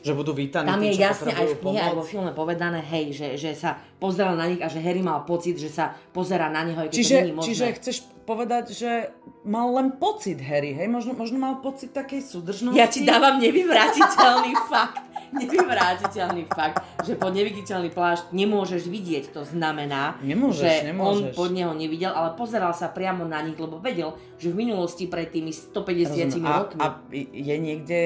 Že 0.00 0.16
budú 0.16 0.32
vítaní 0.32 0.72
Tam 0.72 0.80
je 0.80 0.96
čo 0.96 1.04
jasne 1.04 1.32
aj 1.36 1.46
v 1.52 1.56
knihe, 1.60 1.80
aj 1.84 1.94
vo 2.00 2.04
filme 2.06 2.32
povedané, 2.32 2.80
hej, 2.80 3.12
že, 3.12 3.28
že 3.36 3.52
sa 3.52 3.76
pozeral 4.00 4.32
na 4.40 4.48
nich 4.48 4.64
a 4.64 4.72
že 4.72 4.80
Harry 4.80 5.04
mal 5.04 5.28
pocit, 5.28 5.60
že 5.60 5.68
sa 5.68 5.92
pozera 6.16 6.48
na 6.48 6.64
neho, 6.64 6.80
aj 6.80 6.88
keď 6.88 6.96
to 6.96 7.00
Čiže, 7.04 7.16
není 7.20 7.34
možné. 7.36 7.48
čiže 7.52 7.66
chceš 7.76 7.96
povedať, 8.24 8.64
že 8.72 9.12
mal 9.44 9.68
len 9.76 10.00
pocit 10.00 10.40
Harry, 10.40 10.72
hej? 10.72 10.88
Možno, 10.88 11.12
možno 11.12 11.36
mal 11.36 11.60
pocit 11.60 11.92
takej 11.92 12.24
súdržnosti? 12.24 12.78
Ja 12.78 12.88
ti 12.88 13.04
dávam 13.04 13.36
nevyvratiteľný 13.42 14.56
fakt. 14.72 15.09
nevyvrátiteľný 15.42 16.50
fakt, 16.50 16.82
že 17.06 17.14
pod 17.14 17.32
neviditeľný 17.34 17.94
plášť 17.94 18.34
nemôžeš 18.34 18.90
vidieť. 18.90 19.30
To 19.34 19.46
znamená, 19.46 20.18
nemôžeš, 20.22 20.62
že 20.62 20.72
nemôžeš. 20.90 21.30
on 21.30 21.38
pod 21.38 21.50
neho 21.54 21.72
nevidel, 21.74 22.10
ale 22.10 22.34
pozeral 22.34 22.74
sa 22.74 22.90
priamo 22.90 23.22
na 23.26 23.38
nich, 23.42 23.58
lebo 23.58 23.78
vedel, 23.78 24.18
že 24.36 24.50
v 24.50 24.66
minulosti 24.66 25.06
pred 25.06 25.30
tými 25.30 25.54
150 25.54 26.42
a, 26.42 26.50
rokmi... 26.58 26.80
A 26.82 26.86
je 27.14 27.56
niekde 27.56 28.00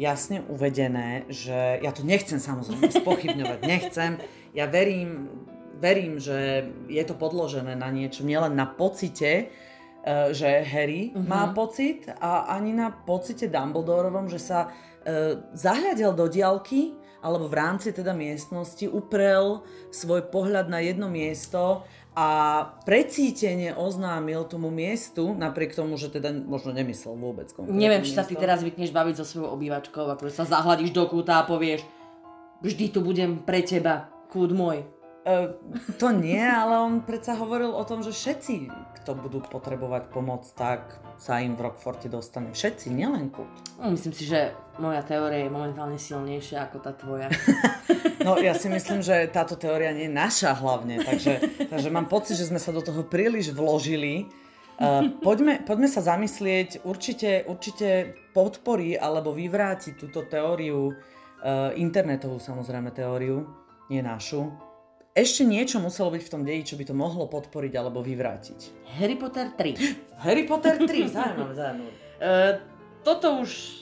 jasne 0.00 0.40
uvedené, 0.48 1.28
že 1.28 1.80
ja 1.82 1.92
to 1.92 2.06
nechcem 2.06 2.40
samozrejme 2.40 2.88
spochybňovať, 2.88 3.58
nechcem. 3.72 4.10
Ja 4.56 4.68
verím, 4.68 5.28
verím, 5.80 6.22
že 6.22 6.70
je 6.88 7.04
to 7.04 7.18
podložené 7.18 7.76
na 7.76 7.90
niečom, 7.90 8.24
nielen 8.24 8.56
na 8.56 8.64
pocite, 8.64 9.50
eh, 9.50 10.28
že 10.32 10.64
Harry 10.64 11.12
uh-huh. 11.12 11.26
má 11.26 11.50
pocit 11.52 12.08
a 12.22 12.54
ani 12.54 12.72
na 12.72 12.94
pocite 12.94 13.50
Dumbledoreovom, 13.50 14.30
že 14.30 14.40
sa 14.40 14.72
uh, 15.02 15.42
zahľadil 15.52 16.14
do 16.14 16.26
diálky 16.30 16.96
alebo 17.22 17.46
v 17.46 17.54
rámci 17.54 17.94
teda 17.94 18.10
miestnosti 18.10 18.82
uprel 18.90 19.62
svoj 19.94 20.26
pohľad 20.26 20.66
na 20.66 20.82
jedno 20.82 21.06
miesto 21.06 21.86
a 22.12 22.28
precítene 22.84 23.72
oznámil 23.72 24.44
tomu 24.44 24.68
miestu, 24.68 25.32
napriek 25.32 25.72
tomu, 25.72 25.96
že 25.96 26.12
teda 26.12 26.28
možno 26.34 26.76
nemyslel 26.76 27.16
vôbec 27.16 27.48
konkrétne 27.54 27.78
Neviem, 27.78 28.04
či 28.04 28.12
sa 28.12 28.26
ty 28.26 28.36
teraz 28.36 28.60
zvykneš 28.60 28.92
baviť 28.92 29.14
so 29.22 29.24
svojou 29.24 29.54
obývačkou, 29.56 30.04
akože 30.18 30.34
sa 30.34 30.44
zahľadíš 30.44 30.92
do 30.92 31.08
kúta 31.08 31.40
a 31.40 31.48
povieš 31.48 31.86
vždy 32.60 32.84
tu 32.92 33.00
budem 33.00 33.40
pre 33.40 33.64
teba, 33.64 34.12
kút 34.28 34.52
môj. 34.52 34.84
Uh, 35.22 35.54
to 36.02 36.10
nie, 36.10 36.42
ale 36.42 36.82
on 36.82 36.98
predsa 37.06 37.38
hovoril 37.38 37.70
o 37.70 37.86
tom, 37.86 38.02
že 38.02 38.10
všetci, 38.10 38.66
kto 39.02 39.14
budú 39.14 39.38
potrebovať 39.38 40.10
pomoc, 40.10 40.42
tak 40.58 40.98
sa 41.14 41.38
im 41.38 41.54
v 41.54 41.70
Rockforte 41.70 42.10
dostane. 42.10 42.50
Všetci, 42.50 42.90
nielen 42.90 43.30
Kut. 43.30 43.46
No, 43.78 43.94
myslím 43.94 44.10
si, 44.10 44.26
že 44.26 44.50
moja 44.82 44.98
teória 45.06 45.46
je 45.46 45.54
momentálne 45.54 45.94
silnejšia 45.94 46.66
ako 46.66 46.76
tá 46.82 46.92
tvoja. 46.98 47.30
No 48.22 48.38
ja 48.38 48.54
si 48.54 48.70
myslím, 48.70 49.02
že 49.02 49.26
táto 49.34 49.58
teória 49.58 49.90
nie 49.90 50.06
je 50.06 50.14
naša 50.14 50.54
hlavne, 50.54 51.02
takže, 51.02 51.42
takže 51.66 51.90
mám 51.90 52.06
pocit, 52.06 52.38
že 52.38 52.54
sme 52.54 52.62
sa 52.62 52.70
do 52.70 52.78
toho 52.78 53.02
príliš 53.02 53.50
vložili. 53.50 54.30
Uh, 54.78 55.10
poďme, 55.18 55.58
poďme 55.66 55.90
sa 55.90 56.06
zamyslieť, 56.06 56.86
určite, 56.86 57.42
určite 57.50 58.14
podporí 58.30 58.94
alebo 58.94 59.34
vyvráti 59.34 59.98
túto 59.98 60.22
teóriu, 60.22 60.94
uh, 60.94 61.74
internetovú 61.74 62.38
samozrejme 62.38 62.94
teóriu, 62.94 63.42
nie 63.90 64.06
našu, 64.06 64.54
ešte 65.12 65.44
niečo 65.44 65.76
muselo 65.76 66.08
byť 66.08 66.22
v 66.24 66.32
tom 66.32 66.42
deji, 66.44 66.72
čo 66.72 66.74
by 66.80 66.84
to 66.88 66.94
mohlo 66.96 67.28
podporiť 67.28 67.72
alebo 67.76 68.00
vyvrátiť. 68.00 68.88
Harry 68.96 69.16
Potter 69.20 69.52
3. 69.52 69.76
Harry 70.24 70.44
Potter 70.48 70.80
3, 70.80 70.88
zaujímavé, 71.12 71.52
zaujímavé. 71.52 71.92
Uh, 72.16 72.52
toto 73.06 73.44
už 73.44 73.81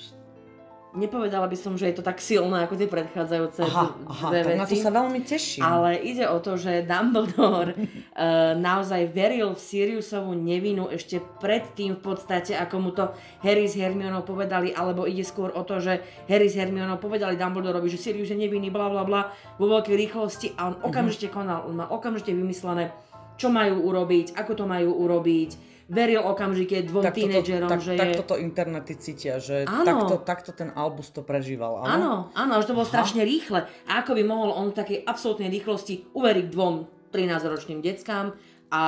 nepovedala 0.95 1.47
by 1.47 1.57
som, 1.59 1.79
že 1.79 1.91
je 1.91 1.99
to 1.99 2.05
tak 2.05 2.19
silné 2.19 2.67
ako 2.67 2.75
tie 2.75 2.91
predchádzajúce 2.91 3.63
aha, 3.63 3.95
aha, 4.07 4.29
dve 4.31 4.41
veci. 4.43 4.59
na 4.59 4.67
to 4.67 4.77
sa 4.77 4.91
veľmi 4.91 5.21
teším. 5.23 5.63
Ale 5.63 5.99
ide 6.03 6.27
o 6.27 6.39
to, 6.43 6.59
že 6.59 6.83
Dumbledore 6.83 7.75
uh, 7.75 8.55
naozaj 8.69 9.11
veril 9.15 9.55
v 9.55 9.61
Siriusovú 9.61 10.35
nevinu 10.35 10.91
ešte 10.91 11.23
predtým 11.39 11.99
v 11.99 12.03
podstate, 12.03 12.59
ako 12.59 12.77
mu 12.83 12.91
to 12.91 13.15
Harry 13.47 13.71
s 13.71 13.79
Hermionou 13.79 14.27
povedali, 14.27 14.75
alebo 14.75 15.07
ide 15.07 15.23
skôr 15.23 15.55
o 15.55 15.63
to, 15.63 15.79
že 15.79 16.03
Harry 16.27 16.51
s 16.51 16.59
Hermionou 16.59 16.99
povedali 16.99 17.39
Dumbledorovi, 17.39 17.87
že 17.87 18.01
Sirius 18.01 18.35
je 18.35 18.39
nevinný, 18.39 18.75
bla 18.75 18.91
bla 18.91 19.07
bla, 19.07 19.31
vo 19.57 19.71
veľkej 19.71 19.95
rýchlosti 19.95 20.59
a 20.59 20.75
on 20.75 20.75
okamžite 20.83 21.31
konal, 21.31 21.71
on 21.71 21.79
mal 21.79 21.89
okamžite 21.91 22.35
vymyslené, 22.35 22.91
čo 23.39 23.49
majú 23.49 23.87
urobiť, 23.87 24.35
ako 24.37 24.53
to 24.53 24.65
majú 24.67 24.91
urobiť, 24.93 25.70
veril 25.91 26.23
okamžite 26.23 26.87
dvom 26.87 27.03
tak 27.03 27.19
tínedžerom, 27.19 27.67
tak, 27.67 27.83
že 27.83 27.99
tak 27.99 28.15
je... 28.15 28.17
toto 28.23 28.39
internety 28.39 28.95
cítia, 28.95 29.43
že 29.43 29.67
takto, 29.67 30.23
takto 30.23 30.51
ten 30.55 30.71
Albus 30.71 31.11
to 31.11 31.27
prežíval. 31.27 31.83
Áno, 31.83 32.31
áno, 32.33 32.53
že 32.63 32.71
to 32.71 32.79
bolo 32.79 32.87
strašne 32.87 33.27
rýchle. 33.27 33.67
A 33.91 34.07
ako 34.07 34.15
by 34.15 34.23
mohol 34.23 34.55
on 34.55 34.71
v 34.71 34.79
takej 34.79 34.99
absolútnej 35.03 35.51
rýchlosti 35.51 36.15
uveriť 36.15 36.47
dvom 36.47 36.75
13-ročným 37.11 37.83
deckám 37.83 38.39
a 38.71 38.83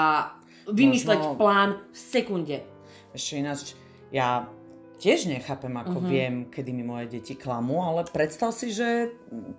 vymysleť 0.71 1.19
Možno- 1.19 1.39
plán 1.43 1.71
v 1.91 1.99
sekunde. 1.99 2.57
Ešte 3.11 3.43
ináč, 3.43 3.75
ja 4.15 4.47
tiež 5.03 5.27
nechápem, 5.27 5.75
ako 5.75 5.91
Mhm. 5.93 5.99
uh-huh. 5.99 6.09
viem, 6.09 6.35
kedy 6.47 6.71
mi 6.71 6.85
moje 6.85 7.11
deti 7.11 7.35
klamú, 7.35 7.83
ale 7.83 8.07
predstav 8.07 8.51
si, 8.51 8.71
že 8.71 9.11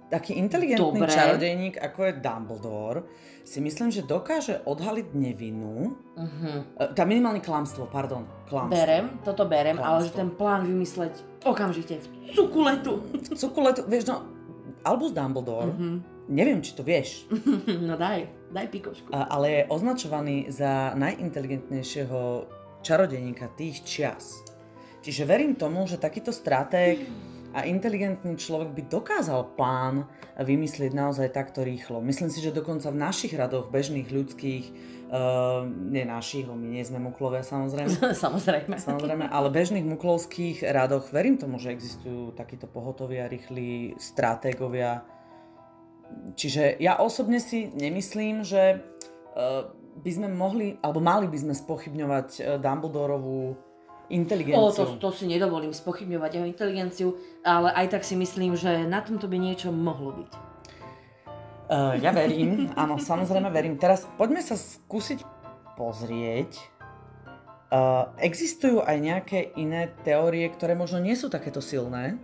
taký 0.07 0.33
inteligentný 0.35 0.79
Dobre. 0.97 1.11
čarodejník, 1.11 1.75
ako 1.77 1.99
je 2.01 2.13
Dumbledore, 2.17 2.99
si 3.43 3.59
myslím, 3.59 3.89
že 3.89 4.01
dokáže 4.01 4.63
odhaliť 4.63 5.07
nevinu, 5.11 5.99
e, 6.15 6.25
tá 6.89 7.03
minimálne 7.03 7.39
klamstvo, 7.39 7.85
pardon, 7.85 8.23
klamstvo. 8.45 8.71
Berem, 8.73 9.19
toto 9.19 9.43
berem, 9.43 9.75
ale 9.75 9.99
Klamstvo. 9.99 10.07
že 10.07 10.15
ten 10.15 10.29
plán 10.31 10.61
vymysleť 10.63 11.13
okamžite 11.43 11.99
v 11.99 12.07
cukuletu. 12.31 13.03
V 13.03 13.35
cukuletu, 13.35 13.83
vieš, 13.83 14.07
no, 14.07 14.23
Albus 14.81 15.11
Dumbledore, 15.11 15.69
Mhm. 15.69 15.95
neviem, 16.29 16.59
či 16.59 16.71
to 16.71 16.81
vieš, 16.81 17.27
No 17.83 17.95
daj, 17.95 18.25
daj 18.47 18.67
pikošku. 18.69 19.11
ale 19.11 19.45
je 19.49 19.61
označovaný 19.67 20.47
za 20.47 20.95
najinteligentnejšieho 20.95 22.47
čarodejníka 22.79 23.51
tých 23.53 23.83
čias. 23.83 24.39
Čiže 25.03 25.27
verím 25.27 25.59
tomu, 25.59 25.83
že 25.83 25.99
takýto 25.99 26.31
stratég 26.31 27.03
a 27.53 27.67
inteligentný 27.67 28.39
človek 28.39 28.71
by 28.71 28.81
dokázal 28.89 29.53
plán 29.53 30.09
vymyslieť 30.39 30.95
naozaj 30.95 31.29
takto 31.35 31.61
rýchlo. 31.61 32.01
Myslím 32.01 32.31
si, 32.31 32.41
že 32.41 32.55
dokonca 32.55 32.89
v 32.89 32.97
našich 32.97 33.35
radoch 33.35 33.69
bežných 33.69 34.09
ľudských, 34.09 34.65
uh, 35.11 35.67
nie 35.67 36.07
našich, 36.07 36.49
my 36.49 36.67
nie 36.71 36.81
sme 36.81 36.97
muklovia 36.97 37.45
samozrejme, 37.45 37.93
Samozrejme. 38.25 38.79
Samozrejme, 38.79 39.27
ale 39.29 39.53
bežných 39.53 39.85
muklovských 39.85 40.65
radoch 40.65 41.13
verím 41.13 41.37
tomu, 41.37 41.61
že 41.61 41.75
existujú 41.75 42.33
takíto 42.33 42.65
pohotoví 42.65 43.21
a 43.21 43.29
rýchli 43.29 43.99
stratégovia. 44.01 45.05
Čiže 46.33 46.81
ja 46.81 46.97
osobne 46.97 47.37
si 47.37 47.69
nemyslím, 47.69 48.41
že 48.41 48.79
uh, 49.35 49.67
by 49.99 50.09
sme 50.15 50.31
mohli, 50.33 50.81
alebo 50.81 50.97
mali 50.97 51.29
by 51.29 51.37
sme 51.37 51.53
spochybňovať 51.53 52.29
uh, 52.39 52.45
Dumbledorovú 54.13 54.53
O, 54.53 54.69
inteligenciu. 54.69 54.85
to, 55.01 55.01
to 55.01 55.09
si 55.17 55.25
nedovolím 55.25 55.73
spochybňovať 55.73 56.31
jeho 56.37 56.45
inteligenciu, 56.45 57.09
ale 57.41 57.73
aj 57.73 57.97
tak 57.97 58.03
si 58.05 58.13
myslím, 58.13 58.53
že 58.53 58.85
na 58.85 59.01
tomto 59.01 59.25
by 59.25 59.37
niečo 59.41 59.73
mohlo 59.73 60.13
byť. 60.13 60.31
Uh, 61.73 61.97
ja 61.97 62.13
verím, 62.13 62.69
áno, 62.77 63.01
samozrejme 63.01 63.49
verím. 63.49 63.81
Teraz 63.81 64.05
poďme 64.19 64.45
sa 64.45 64.53
skúsiť 64.53 65.25
pozrieť. 65.73 66.61
Uh, 67.73 68.13
existujú 68.21 68.85
aj 68.85 68.97
nejaké 69.01 69.39
iné 69.57 69.89
teórie, 70.05 70.45
ktoré 70.53 70.77
možno 70.77 71.01
nie 71.01 71.17
sú 71.17 71.33
takéto 71.33 71.57
silné? 71.57 72.21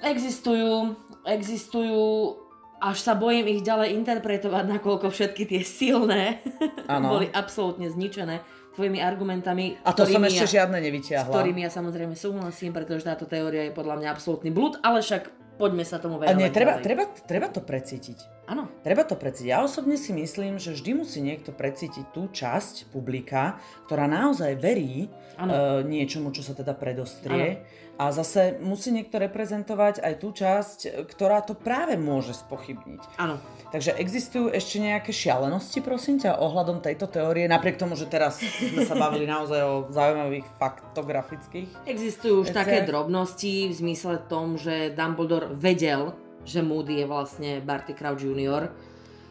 Existujú, 0.00 0.96
existujú, 1.28 2.40
až 2.80 2.96
sa 3.04 3.12
bojím 3.12 3.52
ich 3.52 3.60
ďalej 3.60 3.92
interpretovať, 4.00 4.64
nakoľko 4.80 5.12
všetky 5.12 5.44
tie 5.44 5.60
silné 5.60 6.40
boli 6.88 7.28
absolútne 7.28 7.92
zničené 7.92 8.40
tvojimi 8.76 9.00
argumentami. 9.00 9.80
A 9.82 9.96
to 9.96 10.04
som 10.04 10.20
ešte 10.28 10.44
ja, 10.44 10.52
žiadne 10.62 10.78
s 10.78 10.84
nevyťahla. 10.84 11.32
ktorými 11.32 11.64
ja 11.64 11.70
samozrejme 11.72 12.12
súhlasím, 12.12 12.76
pretože 12.76 13.08
táto 13.08 13.24
teória 13.24 13.64
je 13.66 13.72
podľa 13.72 13.96
mňa 14.04 14.08
absolútny 14.12 14.52
blúd, 14.52 14.76
ale 14.84 15.00
však 15.00 15.56
poďme 15.56 15.82
sa 15.88 15.96
tomu 15.96 16.20
A 16.20 16.28
venovať 16.28 16.36
nie, 16.36 16.52
treba, 16.52 16.78
treba, 16.84 17.08
treba 17.24 17.48
to 17.48 17.64
precítiť. 17.64 18.35
Áno, 18.46 18.70
Treba 18.86 19.02
to 19.02 19.18
precítiť. 19.18 19.50
Ja 19.50 19.66
osobne 19.66 19.98
si 19.98 20.14
myslím, 20.14 20.62
že 20.62 20.70
vždy 20.70 20.90
musí 20.94 21.18
niekto 21.18 21.50
precítiť 21.50 22.14
tú 22.14 22.30
časť 22.30 22.94
publika, 22.94 23.58
ktorá 23.90 24.06
naozaj 24.06 24.62
verí 24.62 25.10
áno. 25.34 25.82
e, 25.82 25.90
niečomu, 25.90 26.30
čo 26.30 26.46
sa 26.46 26.54
teda 26.54 26.70
predostrie. 26.70 27.66
A 27.98 28.14
zase 28.14 28.62
musí 28.62 28.94
niekto 28.94 29.18
reprezentovať 29.18 30.04
aj 30.04 30.14
tú 30.22 30.30
časť, 30.30 30.78
ktorá 31.10 31.42
to 31.42 31.58
práve 31.58 31.98
môže 31.98 32.38
spochybniť. 32.38 33.18
áno. 33.18 33.42
Takže 33.74 33.98
existujú 33.98 34.54
ešte 34.54 34.78
nejaké 34.78 35.10
šialenosti, 35.10 35.82
prosím 35.82 36.22
ťa, 36.22 36.38
ohľadom 36.38 36.78
tejto 36.78 37.10
teórie, 37.10 37.50
napriek 37.50 37.74
tomu, 37.74 37.98
že 37.98 38.06
teraz 38.06 38.38
sme 38.38 38.86
sa 38.86 38.94
bavili 38.94 39.26
naozaj 39.34 39.60
o 39.66 39.90
zaujímavých 39.90 40.46
faktografických. 40.62 41.90
Existujú 41.90 42.46
už 42.46 42.54
Veciach. 42.54 42.62
také 42.62 42.86
drobnosti 42.86 43.66
v 43.66 43.74
zmysle 43.74 44.22
tom, 44.30 44.54
že 44.54 44.94
Dumbledore 44.94 45.50
vedel, 45.50 46.14
že 46.46 46.62
Moody 46.62 47.02
je 47.02 47.06
vlastne 47.10 47.50
Barty 47.60 47.92
Crouch 47.92 48.22
Jr. 48.22 48.70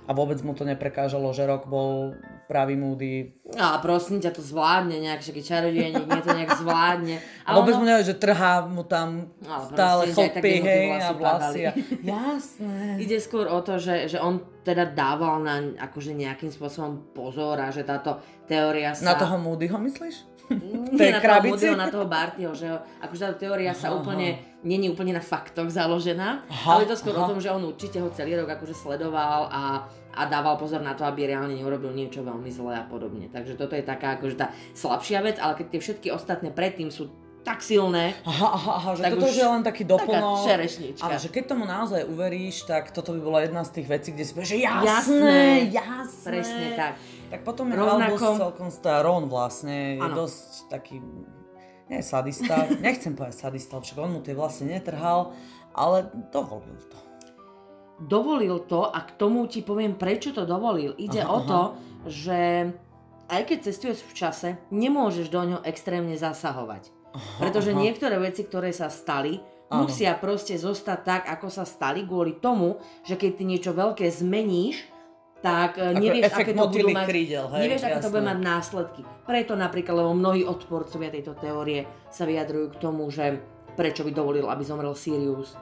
A 0.05 0.11
vôbec 0.11 0.37
mu 0.43 0.51
to 0.53 0.67
neprekážalo, 0.67 1.31
že 1.31 1.47
rok 1.47 1.65
bol 1.65 2.13
pravý 2.51 2.75
Moody. 2.75 3.34
A 3.53 3.77
prosím 3.77 4.17
ťa, 4.17 4.33
to 4.33 4.41
zvládne 4.41 4.97
nejak, 5.05 5.21
všaký 5.21 5.45
čarodejník, 5.45 6.09
nie 6.09 6.21
to 6.25 6.33
nejak 6.33 6.57
zvládne. 6.57 7.21
A 7.45 7.53
vôbec 7.53 7.77
ono- 7.77 7.85
mu 7.85 7.85
nevie, 7.85 8.09
že 8.09 8.17
trhá 8.17 8.65
mu 8.65 8.81
tam 8.81 9.29
Ale 9.45 9.69
stále 9.69 10.01
chlpy, 10.09 10.53
hej, 10.65 10.87
a 10.97 11.13
vlasy. 11.13 11.61
A... 11.69 11.71
Jasné. 12.17 12.97
Ide 12.97 13.21
skôr 13.21 13.45
o 13.45 13.61
to, 13.61 13.77
že, 13.77 14.09
že 14.09 14.17
on 14.17 14.41
teda 14.65 14.89
dával 14.89 15.45
na 15.45 15.61
akože 15.77 16.17
nejakým 16.17 16.49
spôsobom 16.49 17.13
pozor 17.13 17.61
a 17.61 17.69
že 17.69 17.85
táto 17.85 18.17
teória 18.49 18.97
sa... 18.97 19.13
Na 19.13 19.15
toho 19.21 19.37
Moodyho 19.37 19.77
myslíš? 19.77 20.35
Nie 20.93 21.09
na 21.13 21.21
toho? 21.21 21.41
Moodyho, 21.41 21.75
na 21.77 21.87
toho 21.89 22.05
Bartyho, 22.05 22.53
že 22.53 22.69
akože 23.01 23.21
táto 23.29 23.37
teória 23.41 23.73
sa 23.73 23.89
Aha, 23.89 23.97
úplne, 23.97 24.37
není 24.61 24.89
úplne 24.89 25.17
na 25.17 25.23
faktoch 25.23 25.69
založená, 25.73 26.45
Aha, 26.45 26.77
ale 26.77 26.85
je 26.85 26.93
to 26.93 27.01
skôr 27.01 27.17
aha. 27.17 27.25
o 27.25 27.29
tom, 27.33 27.39
že 27.41 27.49
on 27.49 27.65
určite 27.65 27.97
ho 27.97 28.13
celý 28.13 28.37
rok 28.37 28.53
akože 28.53 28.77
sledoval 28.77 29.49
a, 29.49 29.89
a 30.13 30.21
dával 30.29 30.57
pozor 30.61 30.85
na 30.85 30.93
to, 30.93 31.01
aby 31.01 31.33
reálne 31.33 31.57
neurobil 31.57 31.89
niečo 31.97 32.21
veľmi 32.21 32.49
zlé 32.53 32.77
a 32.77 32.85
podobne. 32.85 33.25
Takže 33.35 33.59
toto 33.59 33.75
je 33.75 33.83
taká 33.83 34.15
akože 34.15 34.39
tá 34.39 34.55
slabšia 34.71 35.19
vec, 35.19 35.35
ale 35.43 35.59
keď 35.59 35.67
tie 35.75 35.81
všetky 35.83 36.07
ostatné 36.15 36.55
predtým 36.55 36.87
sú 36.87 37.11
tak 37.45 37.61
silné. 37.61 38.17
Aha, 38.25 38.47
aha, 38.57 38.71
aha 38.81 38.89
že 38.97 39.03
toto 39.11 39.27
už 39.29 39.37
je 39.37 39.45
len 39.45 39.61
taký 39.61 39.83
doplnok. 39.85 40.49
Ale 41.03 41.15
že 41.21 41.29
keď 41.29 41.43
tomu 41.53 41.69
naozaj 41.69 42.07
uveríš, 42.09 42.65
tak 42.65 42.89
toto 42.89 43.13
by 43.13 43.21
bola 43.21 43.39
jedna 43.45 43.61
z 43.61 43.75
tých 43.75 43.87
vecí, 43.91 44.09
kde 44.15 44.23
si 44.25 44.31
povieš, 44.33 44.49
že 44.49 44.59
jasné, 44.65 45.69
jasné. 45.69 46.25
Presne 46.25 46.67
tak. 46.73 46.93
Tak 47.29 47.39
potom 47.45 47.69
je 47.69 47.77
Rovnako... 47.77 48.17
Albus 48.17 48.41
celkom 48.41 48.69
Ron 49.05 49.23
vlastne, 49.29 49.99
je 49.99 50.01
ano. 50.01 50.25
dosť 50.25 50.73
taký, 50.73 51.03
nie 51.91 52.01
sadista, 52.01 52.65
nechcem 52.87 53.13
povedať 53.13 53.35
sadista, 53.37 53.77
však 53.77 53.97
on 54.01 54.17
mu 54.17 54.19
tie 54.25 54.33
vlastne 54.33 54.73
netrhal, 54.73 55.35
ale 55.77 56.09
dovolil 56.33 56.79
to. 56.89 56.99
Dovolil 57.95 58.65
to 58.65 58.89
a 58.89 59.05
k 59.05 59.15
tomu 59.19 59.45
ti 59.45 59.61
poviem, 59.61 59.95
prečo 59.95 60.33
to 60.33 60.49
dovolil. 60.49 60.97
Ide 60.97 61.21
aha, 61.21 61.29
o 61.29 61.39
to, 61.45 61.61
aha. 61.61 61.77
že 62.09 62.39
aj 63.29 63.41
keď 63.49 63.57
cestuješ 63.71 64.05
v 64.05 64.13
čase, 64.13 64.49
nemôžeš 64.69 65.27
do 65.33 65.41
ňoho 65.41 65.61
extrémne 65.65 66.13
zasahovať. 66.17 66.93
Aha, 67.15 67.39
Pretože 67.47 67.71
aha. 67.71 67.79
niektoré 67.79 68.19
veci, 68.19 68.43
ktoré 68.43 68.69
sa 68.75 68.91
stali, 68.91 69.39
ano. 69.71 69.87
musia 69.87 70.13
proste 70.19 70.59
zostať 70.59 70.99
tak, 71.01 71.23
ako 71.31 71.47
sa 71.49 71.63
stali, 71.63 72.03
kvôli 72.03 72.37
tomu, 72.37 72.77
že 73.07 73.15
keď 73.15 73.31
ty 73.33 73.43
niečo 73.47 73.71
veľké 73.73 74.05
zmeníš, 74.11 74.95
tak 75.45 75.77
e, 75.77 75.93
Ako 75.93 76.01
nevieš, 76.01 76.33
aké 76.33 76.51
to 76.57 76.65
budú 76.65 76.89
mať, 76.89 77.05
krídel, 77.05 77.45
hej, 77.53 77.61
nevieš, 77.69 77.83
aké 77.85 77.97
to 78.01 78.09
bude 78.09 78.25
mať 78.25 78.39
následky. 78.41 79.01
Preto 79.29 79.53
napríklad, 79.53 79.95
lebo 80.01 80.11
mnohí 80.17 80.41
odporcovia 80.41 81.13
tejto 81.13 81.37
teórie 81.37 81.85
sa 82.09 82.25
vyjadrujú 82.25 82.73
k 82.73 82.77
tomu, 82.81 83.05
že 83.13 83.37
prečo 83.77 84.01
by 84.01 84.11
dovolil, 84.15 84.49
aby 84.49 84.63
zomrel 84.65 84.97
Sirius. 84.97 85.53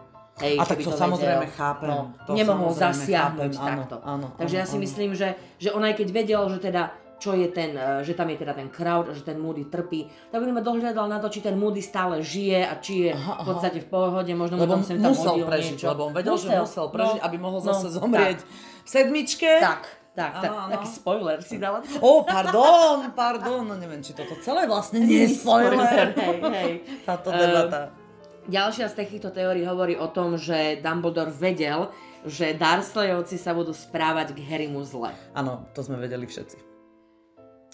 Hej, 0.41 0.57
a 0.57 0.65
tak 0.65 0.81
to, 0.81 0.89
to 0.89 0.97
samozrejme 0.97 1.45
vedel. 1.45 1.57
chápem. 1.61 1.89
No, 1.93 2.09
to 2.25 2.31
nemohol 2.33 2.73
zasiahnuť 2.73 3.53
chápem, 3.53 3.77
takto. 3.85 3.95
Áno, 4.01 4.33
áno, 4.33 4.37
Takže 4.41 4.55
áno, 4.57 4.61
ja 4.61 4.65
si 4.65 4.77
áno. 4.77 4.83
myslím, 4.89 5.09
že, 5.13 5.29
že 5.61 5.69
on 5.69 5.83
aj 5.85 5.93
keď 5.93 6.07
vedel, 6.09 6.41
že 6.49 6.57
teda 6.57 6.89
čo 7.23 7.31
je 7.31 7.47
ten, 7.55 7.71
e, 7.71 8.03
že 8.03 8.19
tam 8.19 8.27
je 8.27 8.43
teda 8.43 8.51
ten 8.51 8.67
crowd, 8.67 9.15
že 9.15 9.23
ten 9.23 9.39
Moody 9.39 9.71
trpí, 9.71 10.11
tak 10.27 10.43
by 10.43 10.51
ma 10.51 10.59
dohľadal 10.59 11.07
na 11.07 11.23
to, 11.23 11.31
či 11.31 11.39
ten 11.39 11.55
Moody 11.55 11.79
stále 11.79 12.19
žije 12.19 12.67
a 12.67 12.75
či 12.83 13.07
je 13.07 13.11
v 13.15 13.47
podstate 13.47 13.79
v 13.79 13.87
pohode, 13.87 14.27
možno 14.35 14.59
lebo 14.59 14.75
mu 14.75 14.83
tam 14.83 14.91
sem 14.91 14.99
tam 14.99 15.15
musel 15.15 15.39
prežiť, 15.39 15.79
niečo. 15.79 15.87
lebo 15.95 16.11
on 16.11 16.13
vedel, 16.13 16.35
musel, 16.35 16.51
že 16.51 16.59
musel 16.67 16.85
prežiť, 16.91 17.19
no, 17.23 17.25
aby 17.31 17.37
mohol 17.39 17.59
no, 17.63 17.67
zase 17.71 17.87
zomrieť 17.95 18.43
tak. 18.43 18.51
v 18.83 18.89
sedmičke. 18.91 19.51
Tak, 19.63 19.81
tak, 20.19 20.31
tak 20.43 20.51
taký 20.75 20.87
spoiler 20.91 21.39
si 21.39 21.55
dala. 21.63 21.79
Oh, 22.03 22.27
pardon, 22.27 23.07
pardon, 23.15 23.63
no 23.63 23.79
neviem, 23.79 24.03
či 24.03 24.11
toto 24.11 24.35
celé 24.43 24.67
vlastne 24.67 24.99
nie 24.99 25.23
je 25.23 25.39
spoiler. 25.39 26.11
hej, 26.19 26.37
hej. 26.43 26.73
Táto 27.07 27.31
debata. 27.31 27.95
Uh, 27.95 28.51
ďalšia 28.51 28.91
z 28.91 28.95
takýchto 28.99 29.31
teórií 29.31 29.63
hovorí 29.63 29.95
o 29.95 30.11
tom, 30.11 30.35
že 30.35 30.83
Dumbledore 30.83 31.31
vedel, 31.31 31.87
že 32.27 32.51
Dursleyovci 32.51 33.39
sa 33.39 33.55
budú 33.55 33.71
správať 33.71 34.35
k 34.35 34.43
Harrymu 34.43 34.83
zle. 34.83 35.15
Áno, 35.31 35.63
to 35.71 35.79
sme 35.83 35.95
vedeli 35.95 36.27
všetci. 36.27 36.72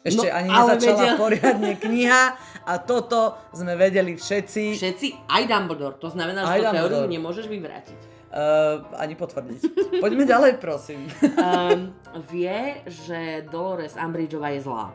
Ešte 0.09 0.27
no, 0.27 0.35
ani 0.35 0.49
nezačala 0.49 1.03
vedel... 1.05 1.17
poriadne 1.17 1.73
kniha 1.77 2.23
a 2.65 2.73
toto 2.81 3.37
sme 3.53 3.73
vedeli 3.73 4.13
všetci. 4.17 4.63
Všetci, 4.77 5.07
aj 5.29 5.43
Dumbledore. 5.49 5.95
To 6.01 6.09
znamená, 6.09 6.45
že 6.45 6.61
tú 6.61 6.73
teóriu 6.73 7.05
nemôžeš 7.09 7.45
vyvrátiť. 7.49 7.99
Uh, 8.29 8.85
ani 8.93 9.17
potvrdiť. 9.17 9.61
Poďme 10.05 10.21
ďalej, 10.29 10.61
prosím. 10.61 11.09
um, 11.41 11.89
vie, 12.29 12.77
že 12.85 13.41
Dolores 13.49 13.97
Umbridgeová 13.97 14.53
je 14.53 14.61
zlá. 14.61 14.93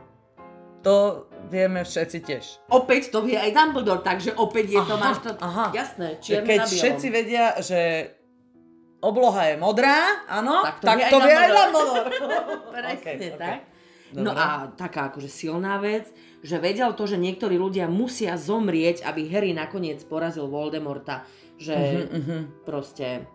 To 0.86 1.26
vieme 1.50 1.82
všetci 1.82 2.18
tiež. 2.22 2.44
Opäť 2.70 3.10
to 3.10 3.26
vie 3.26 3.34
aj 3.34 3.50
Dumbledore, 3.50 4.06
takže 4.06 4.38
opäť 4.38 4.78
je 4.78 4.80
aha, 4.84 4.86
to, 4.86 4.94
máš 5.00 5.16
to 5.18 5.30
aha. 5.40 5.66
jasné, 5.74 6.08
čierne 6.22 6.46
Keď 6.46 6.58
na 6.62 6.66
všetci 6.70 7.06
vedia, 7.10 7.44
že 7.58 7.80
obloha 9.02 9.50
je 9.50 9.56
modrá, 9.58 10.28
áno, 10.30 10.62
tak 10.62 10.76
to, 10.78 10.86
tak 10.86 10.96
vie, 10.96 11.04
to 11.10 11.18
aj 11.18 11.24
vie 11.26 11.34
aj 11.34 11.50
Dumbledore. 11.50 12.08
Presne 12.76 13.00
okay, 13.02 13.16
tak. 13.34 13.58
No 14.14 14.30
a 14.30 14.70
taká 14.78 15.10
akože 15.10 15.26
silná 15.26 15.82
vec, 15.82 16.06
že 16.44 16.62
vedel 16.62 16.94
to, 16.94 17.10
že 17.10 17.18
niektorí 17.18 17.58
ľudia 17.58 17.90
musia 17.90 18.38
zomrieť, 18.38 19.02
aby 19.02 19.26
Harry 19.26 19.50
nakoniec 19.50 20.02
porazil 20.06 20.46
Voldemorta 20.46 21.26
že 21.58 21.74
uh-huh, 21.74 22.18
uh-huh. 22.18 22.40
proste 22.66 23.26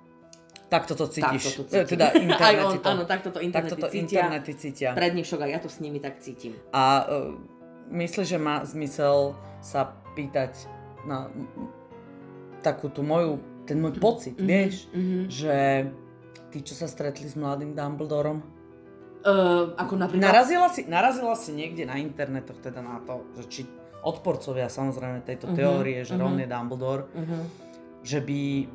tak 0.69 0.86
toto 0.86 1.10
cítiš. 1.10 1.49
Takto 1.49 1.65
to 1.65 1.69
cítim. 1.73 1.97
Teda 1.97 2.13
aj 2.54 2.56
on, 2.62 2.73
to, 2.77 2.89
áno, 2.93 3.04
takto 3.10 3.30
to 3.34 3.39
internety, 3.41 3.73
takto 3.73 3.75
to 3.82 3.88
cítia. 3.89 4.21
internety 4.21 4.54
cítia. 4.54 4.89
Prednešok 4.93 5.39
aj 5.41 5.49
ja 5.49 5.60
to 5.65 5.69
s 5.71 5.82
nimi 5.82 5.97
tak 5.97 6.21
cítim. 6.21 6.54
A 6.69 7.10
uh, 7.10 7.34
myslíš, 7.89 8.38
že 8.38 8.38
má 8.38 8.62
zmysel 8.62 9.34
sa 9.65 9.97
pýtať 10.13 10.69
na 11.10 11.34
takú 12.62 12.93
tú 12.93 13.01
moju, 13.01 13.41
ten 13.65 13.82
môj 13.82 13.97
pocit, 13.97 14.38
mm-hmm, 14.38 14.51
vieš, 14.51 14.86
mm-hmm. 14.93 15.23
že 15.25 15.58
tí, 16.54 16.62
čo 16.62 16.77
sa 16.77 16.86
stretli 16.86 17.25
s 17.25 17.34
mladým 17.34 17.73
Dumbledorom, 17.73 18.45
uh, 19.25 19.73
ako 19.75 19.93
napríklad... 19.97 20.23
Narazila 20.29 20.67
si, 20.71 20.82
narazila 20.88 21.36
si 21.36 21.51
niekde 21.55 21.88
na 21.88 21.97
internetoch 21.99 22.60
teda 22.63 22.79
na 22.79 23.01
to, 23.03 23.25
že 23.39 23.43
či 23.49 23.62
odporcovia 23.99 24.71
samozrejme 24.71 25.27
tejto 25.27 25.51
uh-huh, 25.51 25.58
teórie, 25.60 26.08
že 26.08 26.15
uh-huh. 26.15 26.23
Ron 26.27 26.39
je 26.39 26.47
Dumbledore, 26.47 27.03
uh-huh 27.12 27.69
že 28.03 28.23
by 28.23 28.67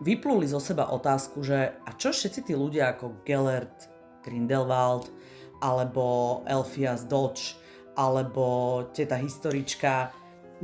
vypluli 0.00 0.46
zo 0.48 0.58
seba 0.58 0.90
otázku, 0.90 1.44
že 1.44 1.76
a 1.84 1.90
čo 1.94 2.10
všetci 2.10 2.50
tí 2.50 2.54
ľudia 2.56 2.96
ako 2.96 3.22
Gellert, 3.22 3.90
Grindelwald, 4.24 5.12
alebo 5.60 6.40
Elfias 6.48 7.04
Dodge, 7.04 7.60
alebo 7.94 8.88
teta 8.96 9.20
historička. 9.20 10.08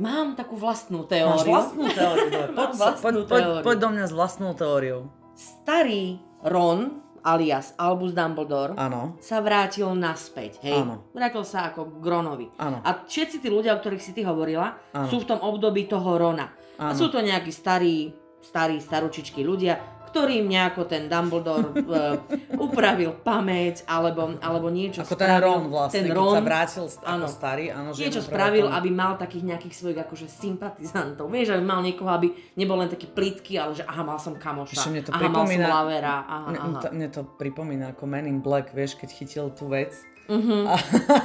Mám 0.01 0.37
takú 0.37 0.57
vlastnú 0.57 1.05
teóriu. 1.05 1.37
Máš 1.37 1.45
vlastnú 1.45 1.85
teóriu, 1.89 2.29
poď, 2.57 2.69
vlastnú 2.73 3.21
poď, 3.25 3.29
teóriu. 3.29 3.53
Poď, 3.61 3.65
poď 3.65 3.77
do 3.77 3.89
mňa 3.93 4.05
s 4.05 4.13
vlastnou 4.13 4.51
teóriou. 4.57 5.01
Starý 5.37 6.17
Ron, 6.41 7.01
alias 7.27 7.75
Albus 7.75 8.15
Dumbledore, 8.15 8.71
ano. 8.79 9.19
sa 9.19 9.43
vrátil 9.43 9.91
naspäť. 9.91 10.63
Hej? 10.63 10.79
Ano. 10.87 11.11
Vrátil 11.11 11.43
sa 11.43 11.67
ako 11.67 11.99
Gronovi. 11.99 12.47
Ano. 12.55 12.79
A 12.87 13.03
všetci 13.03 13.43
tí 13.43 13.51
ľudia, 13.51 13.75
o 13.75 13.79
ktorých 13.83 14.03
si 14.03 14.15
ty 14.15 14.23
hovorila, 14.23 14.79
ano. 14.95 15.11
sú 15.11 15.19
v 15.19 15.35
tom 15.35 15.39
období 15.43 15.91
toho 15.91 16.15
Rona. 16.15 16.47
Ano. 16.79 16.89
A 16.89 16.93
sú 16.95 17.11
to 17.11 17.19
nejakí 17.19 17.51
starí, 17.51 18.15
starí, 18.39 18.79
staručičky 18.79 19.43
ľudia, 19.43 19.96
ktorým 20.07 20.47
nejako 20.47 20.87
ten 20.87 21.11
Dumbledore 21.11 21.69
uh, 21.75 22.17
upravil 22.65 23.11
pamäť, 23.21 23.83
alebo, 23.85 24.39
alebo 24.39 24.71
niečo 24.71 25.03
ako 25.03 25.19
spravil. 25.19 25.35
ten 25.35 25.43
Ron 25.43 25.63
vlastne, 25.67 25.95
ten 25.99 26.07
Ron, 26.09 26.23
keď 26.23 26.31
sa 26.31 26.41
vrátil 26.41 26.85
áno, 27.03 27.25
ako 27.25 27.27
starý. 27.27 27.65
Áno, 27.69 27.89
že 27.91 27.99
niečo 28.07 28.23
spravil, 28.23 28.65
aby 28.71 28.89
mal 28.89 29.19
takých 29.19 29.43
nejakých 29.43 29.75
svojich 29.75 29.99
akože 30.07 30.27
sympatizantov. 30.31 31.27
Vieš, 31.27 31.59
aby 31.59 31.63
mal 31.63 31.83
niekoho, 31.83 32.09
aby 32.09 32.31
nebol 32.55 32.79
len 32.79 32.89
taký 32.89 33.11
plitky, 33.11 33.59
ale 33.59 33.75
že 33.75 33.83
aha, 33.83 34.01
mal 34.01 34.17
som 34.17 34.33
kamoša, 34.33 34.79
Ešte 34.79 34.89
mne 34.89 35.03
to 35.03 35.11
aha, 35.11 35.27
mal 35.27 35.45
som 35.45 35.63
lavera, 35.67 36.15
aha, 36.23 36.47
mne, 36.47 36.59
aha. 36.59 36.79
To, 36.81 36.87
mne 36.95 37.07
to 37.11 37.21
pripomína 37.37 37.85
ako 37.91 38.03
Men 38.07 38.25
in 38.25 38.39
Black, 38.39 38.71
vieš, 38.71 38.95
keď 38.95 39.09
chytil 39.11 39.45
tú 39.51 39.67
vec, 39.69 39.93
Uh-huh. 40.27 40.67
A, 40.75 40.75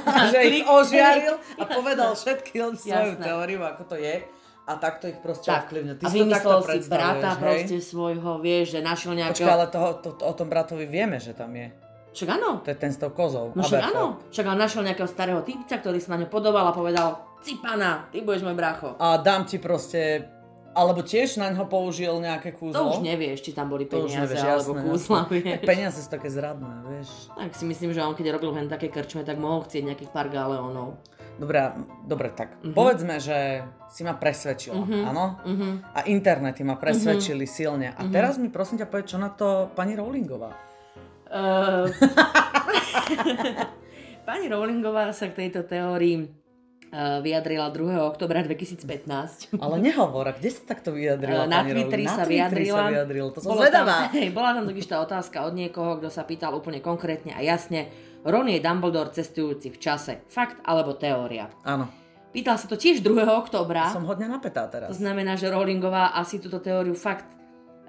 a 0.07 0.31
že 0.31 0.47
ich 0.47 0.63
ožiaril 0.63 1.35
a 1.59 1.63
povedal 1.75 2.15
všetky 2.15 2.55
svoju 2.55 3.19
teóriu, 3.19 3.59
ako 3.59 3.83
to 3.83 3.95
je 3.99 4.23
a 4.63 4.79
takto 4.79 5.11
ich 5.11 5.19
proste 5.19 5.51
tak. 5.51 5.67
ovplyvňuje. 5.67 5.95
Ty 5.99 6.03
a 6.03 6.09
vymyslel 6.09 6.59
si, 6.63 6.79
brata 6.87 7.29
hej? 7.35 7.41
proste 7.41 7.75
svojho, 7.83 8.31
vieš, 8.39 8.65
že 8.75 8.79
našiel 8.79 9.13
nejakého... 9.19 9.43
Počkaj, 9.43 9.55
ale 9.59 9.67
toho, 9.67 9.89
to, 9.99 10.09
to, 10.15 10.23
o 10.23 10.33
tom 10.33 10.47
bratovi 10.47 10.87
vieme, 10.87 11.19
že 11.19 11.35
tam 11.35 11.51
je. 11.51 11.67
Však 12.13 12.29
áno. 12.29 12.61
To 12.61 12.69
je 12.69 12.77
ten 12.77 12.93
s 12.93 13.01
tou 13.01 13.09
kozou. 13.09 13.51
No 13.57 13.65
však 13.65 13.81
áno. 13.89 14.21
Však 14.29 14.45
on 14.45 14.59
našiel 14.61 14.85
nejakého 14.85 15.09
starého 15.09 15.41
typca, 15.41 15.81
ktorý 15.81 15.97
sa 15.97 16.15
na 16.15 16.23
ňo 16.23 16.27
podobal 16.29 16.69
a 16.69 16.73
povedal, 16.73 17.25
Cipana, 17.41 18.07
ty 18.13 18.23
budeš 18.23 18.45
môj 18.45 18.55
bracho. 18.55 18.95
A 19.01 19.19
dám 19.19 19.43
ti 19.49 19.57
proste 19.59 20.29
alebo 20.73 21.05
tiež 21.05 21.37
na 21.37 21.53
ňo 21.53 21.69
použil 21.69 22.17
nejaké 22.17 22.49
kúzlo? 22.53 22.73
To 22.73 22.83
už 22.97 23.05
nevieš, 23.05 23.45
či 23.45 23.51
tam 23.53 23.69
boli 23.69 23.85
peniaze 23.85 24.33
nevieš, 24.33 24.41
alebo 24.41 24.71
jasné, 24.73 24.83
kúzla, 24.89 25.19
vieš. 25.29 25.61
Peniaze 25.61 25.99
sú 26.01 26.09
také 26.09 26.29
zradné, 26.33 26.73
vieš. 26.89 27.09
Tak 27.29 27.51
si 27.53 27.65
myslím, 27.69 27.93
že 27.93 28.01
on 28.01 28.17
keď 28.17 28.33
robil 28.33 28.51
len 28.57 28.65
také 28.65 28.89
krčme, 28.89 29.21
tak 29.21 29.37
mohol 29.37 29.61
chcieť 29.69 29.93
nejakých 29.93 30.09
pár 30.09 30.33
galeónov. 30.33 30.97
Dobre, 31.33 31.59
dobre 32.05 32.29
tak 32.29 32.61
uh-huh. 32.61 32.77
povedzme, 32.77 33.17
že 33.17 33.65
si 33.89 34.05
ma 34.05 34.13
presvedčila, 34.13 34.77
uh-huh. 34.77 35.09
áno? 35.09 35.25
Uh-huh. 35.41 35.81
A 35.97 36.05
internety 36.05 36.61
ma 36.61 36.77
presvedčili 36.77 37.49
uh-huh. 37.49 37.57
silne. 37.57 37.87
A 37.93 38.05
uh-huh. 38.05 38.13
teraz 38.13 38.37
mi 38.37 38.53
prosím 38.53 38.81
ťa 38.81 38.87
povedz, 38.89 39.13
čo 39.13 39.17
na 39.17 39.33
to 39.33 39.73
pani 39.73 39.97
Rowlingová? 39.97 40.53
Uh... 41.33 41.89
pani 44.29 44.45
Rowlingová 44.49 45.09
sa 45.11 45.29
k 45.29 45.45
tejto 45.45 45.65
teórii 45.65 46.42
vyjadrila 46.93 47.73
2. 47.73 48.05
oktobra 48.05 48.45
2015. 48.45 49.57
Ale 49.57 49.75
nehovor, 49.81 50.29
kde 50.37 50.49
sa 50.53 50.61
takto 50.61 50.93
vyjadrila? 50.93 51.49
Na 51.49 51.65
Twitteri 51.65 52.05
sa 52.05 52.21
vyjadrila. 52.21 52.77
sa 52.77 52.93
vyjadrila. 52.93 53.29
To 53.33 53.39
som 53.41 53.57
zvedavá. 53.57 54.13
Tam, 54.13 54.15
hej, 54.21 54.29
bola 54.29 54.53
tam 54.53 54.69
totiž 54.69 54.85
tá 54.85 55.01
otázka 55.01 55.41
od 55.49 55.57
niekoho, 55.57 55.97
kto 55.97 56.13
sa 56.13 56.21
pýtal 56.21 56.53
úplne 56.53 56.85
konkrétne 56.85 57.33
a 57.33 57.41
jasne, 57.41 57.89
Ron 58.23 58.47
je 58.47 58.61
Dumbledore 58.61 59.11
cestujúci 59.11 59.73
v 59.73 59.77
čase. 59.81 60.21
Fakt 60.29 60.61
alebo 60.63 60.93
teória? 60.93 61.49
Áno. 61.65 61.89
Pýtal 62.33 62.57
sa 62.57 62.65
to 62.65 62.77
tiež 62.77 63.05
2. 63.05 63.29
oktobra. 63.29 63.93
Som 63.93 64.09
hodne 64.09 64.25
napätá 64.25 64.65
teraz. 64.65 64.89
To 64.89 64.97
znamená, 64.97 65.37
že 65.37 65.53
Rowlingová 65.53 66.17
asi 66.17 66.41
túto 66.41 66.57
teóriu 66.57 66.97
fakt 66.97 67.29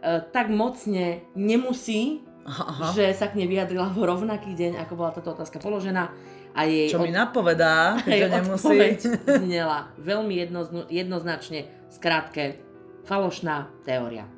e, 0.05 0.21
tak 0.21 0.53
mocne 0.53 1.25
nemusí, 1.33 2.21
Aha. 2.45 2.93
že 2.93 3.09
sa 3.17 3.33
k 3.33 3.41
nej 3.41 3.49
vyjadrila 3.49 3.89
v 3.89 4.05
rovnaký 4.05 4.53
deň, 4.53 4.85
ako 4.85 4.93
bola 5.01 5.17
táto 5.17 5.33
otázka 5.33 5.57
položená. 5.65 6.13
A 6.55 6.71
jej 6.71 6.87
Čo 6.87 7.03
od... 7.03 7.05
mi 7.05 7.11
napovedá, 7.11 7.99
to 8.07 8.27
nemusí. 8.31 8.79
znela 9.27 9.91
veľmi 9.99 10.35
jedno, 10.39 10.61
jednoznačne, 10.87 11.67
skrátke, 11.91 12.63
falošná 13.05 13.75
teória. 13.83 14.31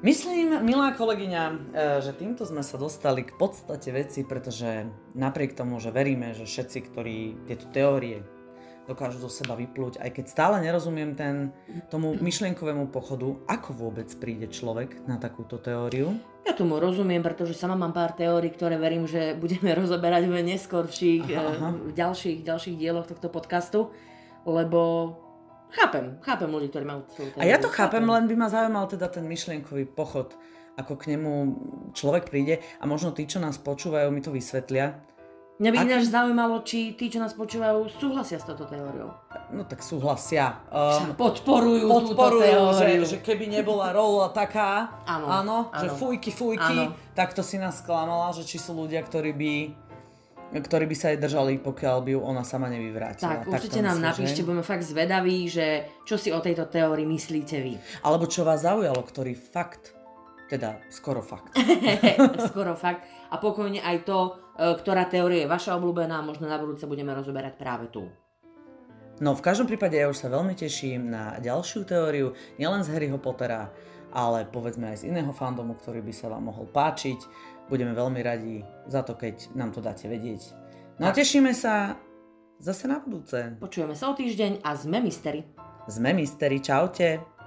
Myslím, 0.00 0.64
milá 0.64 0.96
kolegyňa, 0.96 1.42
e, 1.44 1.54
že 2.00 2.16
týmto 2.16 2.48
sme 2.48 2.64
sa 2.64 2.80
dostali 2.80 3.20
k 3.20 3.36
podstate 3.36 3.92
veci, 3.92 4.24
pretože 4.24 4.88
napriek 5.12 5.52
tomu, 5.52 5.76
že 5.76 5.92
veríme, 5.92 6.32
že 6.32 6.48
všetci, 6.48 6.78
ktorí 6.88 7.18
tieto 7.44 7.68
teórie 7.68 8.24
dokážu 8.90 9.22
zo 9.22 9.30
seba 9.30 9.54
vyplúť, 9.54 10.02
aj 10.02 10.10
keď 10.10 10.24
stále 10.26 10.56
nerozumiem 10.58 11.14
ten, 11.14 11.54
tomu 11.86 12.18
myšlienkovému 12.18 12.90
pochodu, 12.90 13.38
ako 13.46 13.70
vôbec 13.78 14.10
príde 14.18 14.50
človek 14.50 15.06
na 15.06 15.14
takúto 15.22 15.62
teóriu. 15.62 16.18
Ja 16.42 16.58
tomu 16.58 16.82
rozumiem, 16.82 17.22
pretože 17.22 17.54
sama 17.54 17.78
mám 17.78 17.94
pár 17.94 18.18
teórií, 18.18 18.50
ktoré 18.50 18.74
verím, 18.74 19.06
že 19.06 19.38
budeme 19.38 19.70
rozoberať 19.80 20.26
v 20.26 20.34
neskorších, 20.42 21.24
aha, 21.30 21.42
aha. 21.54 21.68
Eh, 21.70 21.94
ďalších, 21.94 22.42
ďalších 22.42 22.74
dieloch 22.74 23.06
tohto 23.06 23.30
podcastu, 23.30 23.94
lebo 24.42 25.14
chápem, 25.70 26.18
chápem 26.26 26.50
ľudí, 26.50 26.74
ktorí 26.74 26.84
majú 26.84 27.06
svoju 27.14 27.28
teóriu. 27.30 27.46
A 27.46 27.46
ja 27.46 27.62
to 27.62 27.70
chápem, 27.70 28.02
chápem, 28.02 28.04
len 28.10 28.24
by 28.26 28.34
ma 28.34 28.48
zaujímal 28.50 28.90
teda 28.90 29.06
ten 29.06 29.22
myšlienkový 29.30 29.86
pochod, 29.94 30.34
ako 30.74 30.96
k 30.96 31.14
nemu 31.14 31.32
človek 31.92 32.32
príde 32.32 32.64
a 32.80 32.84
možno 32.88 33.12
tí, 33.12 33.28
čo 33.28 33.38
nás 33.38 33.60
počúvajú, 33.60 34.08
mi 34.08 34.24
to 34.24 34.32
vysvetlia, 34.32 34.96
Mňa 35.60 35.70
by 35.70 35.76
Ak... 35.76 35.84
ináč 35.92 36.04
zaujímalo, 36.08 36.56
či 36.64 36.96
tí, 36.96 37.12
čo 37.12 37.20
nás 37.20 37.36
počúvajú, 37.36 37.92
súhlasia 38.00 38.40
s 38.40 38.48
touto 38.48 38.64
teóriou. 38.64 39.12
No 39.52 39.68
tak 39.68 39.84
súhlasia. 39.84 40.56
Um, 40.72 41.12
podporujú, 41.12 41.84
podporujú 41.84 42.48
túto 42.48 42.72
teóriu. 42.72 43.04
Že, 43.04 43.12
že 43.12 43.18
keby 43.20 43.44
nebola 43.52 43.92
rola 43.92 44.32
taká, 44.32 45.04
áno, 45.04 45.28
áno, 45.28 45.56
áno. 45.68 45.80
že 45.84 45.92
fujky, 45.92 46.32
fujky, 46.32 46.88
áno. 46.88 46.96
tak 47.12 47.36
to 47.36 47.44
si 47.44 47.60
nás 47.60 47.76
sklamala, 47.84 48.32
že 48.32 48.48
či 48.48 48.56
sú 48.56 48.72
ľudia, 48.72 49.04
ktorí 49.04 49.36
by 49.36 49.52
ktorí 50.50 50.90
by 50.90 50.96
sa 50.98 51.14
aj 51.14 51.22
držali, 51.22 51.62
pokiaľ 51.62 51.96
by 52.02 52.10
ju 52.10 52.20
ona 52.26 52.42
sama 52.42 52.66
nevyvrátila. 52.66 53.46
Tak, 53.46 53.54
určite 53.54 53.78
tak 53.78 53.86
nám 53.86 54.02
myslím, 54.02 54.08
napíšte, 54.10 54.40
že... 54.42 54.46
budeme 54.50 54.64
fakt 54.66 54.82
zvedaví, 54.82 55.38
že 55.46 55.66
čo 56.02 56.18
si 56.18 56.34
o 56.34 56.42
tejto 56.42 56.66
teórii 56.66 57.06
myslíte 57.06 57.56
vy. 57.62 57.78
Alebo 58.02 58.26
čo 58.26 58.42
vás 58.42 58.66
zaujalo, 58.66 58.98
ktorý 58.98 59.38
fakt, 59.38 59.94
teda 60.50 60.82
skoro 60.90 61.22
fakt. 61.22 61.54
skoro 62.50 62.74
fakt. 62.74 63.06
A 63.30 63.38
pokojne 63.38 63.78
aj 63.78 64.02
to, 64.02 64.34
E, 64.60 64.76
ktorá 64.76 65.08
teória 65.08 65.48
je 65.48 65.48
vaša 65.48 65.80
obľúbená, 65.80 66.20
možno 66.20 66.44
na 66.44 66.60
budúce 66.60 66.84
budeme 66.84 67.16
rozoberať 67.16 67.56
práve 67.56 67.88
tu. 67.88 68.04
No 69.24 69.32
v 69.32 69.40
každom 69.40 69.64
prípade 69.64 69.96
ja 69.96 70.08
už 70.08 70.20
sa 70.20 70.28
veľmi 70.28 70.52
teším 70.52 71.08
na 71.08 71.40
ďalšiu 71.40 71.88
teóriu, 71.88 72.36
nielen 72.60 72.84
z 72.84 72.92
Harryho 72.92 73.16
Pottera, 73.16 73.72
ale 74.12 74.44
povedzme 74.44 74.92
aj 74.92 75.04
z 75.04 75.12
iného 75.12 75.32
fandomu, 75.32 75.76
ktorý 75.80 76.04
by 76.04 76.12
sa 76.12 76.28
vám 76.28 76.52
mohol 76.52 76.68
páčiť. 76.68 77.20
Budeme 77.72 77.96
veľmi 77.96 78.20
radi 78.20 78.60
za 78.84 79.00
to, 79.00 79.16
keď 79.16 79.56
nám 79.56 79.72
to 79.72 79.80
dáte 79.80 80.04
vedieť. 80.08 80.52
No 81.00 81.08
a 81.08 81.16
tešíme 81.16 81.56
sa 81.56 81.96
zase 82.60 82.84
na 82.84 83.00
budúce. 83.00 83.56
Počujeme 83.56 83.96
sa 83.96 84.12
o 84.12 84.14
týždeň 84.16 84.60
a 84.60 84.76
sme 84.76 85.00
mystery. 85.00 85.48
Sme 85.88 86.12
mystery, 86.12 86.60
čaute. 86.60 87.39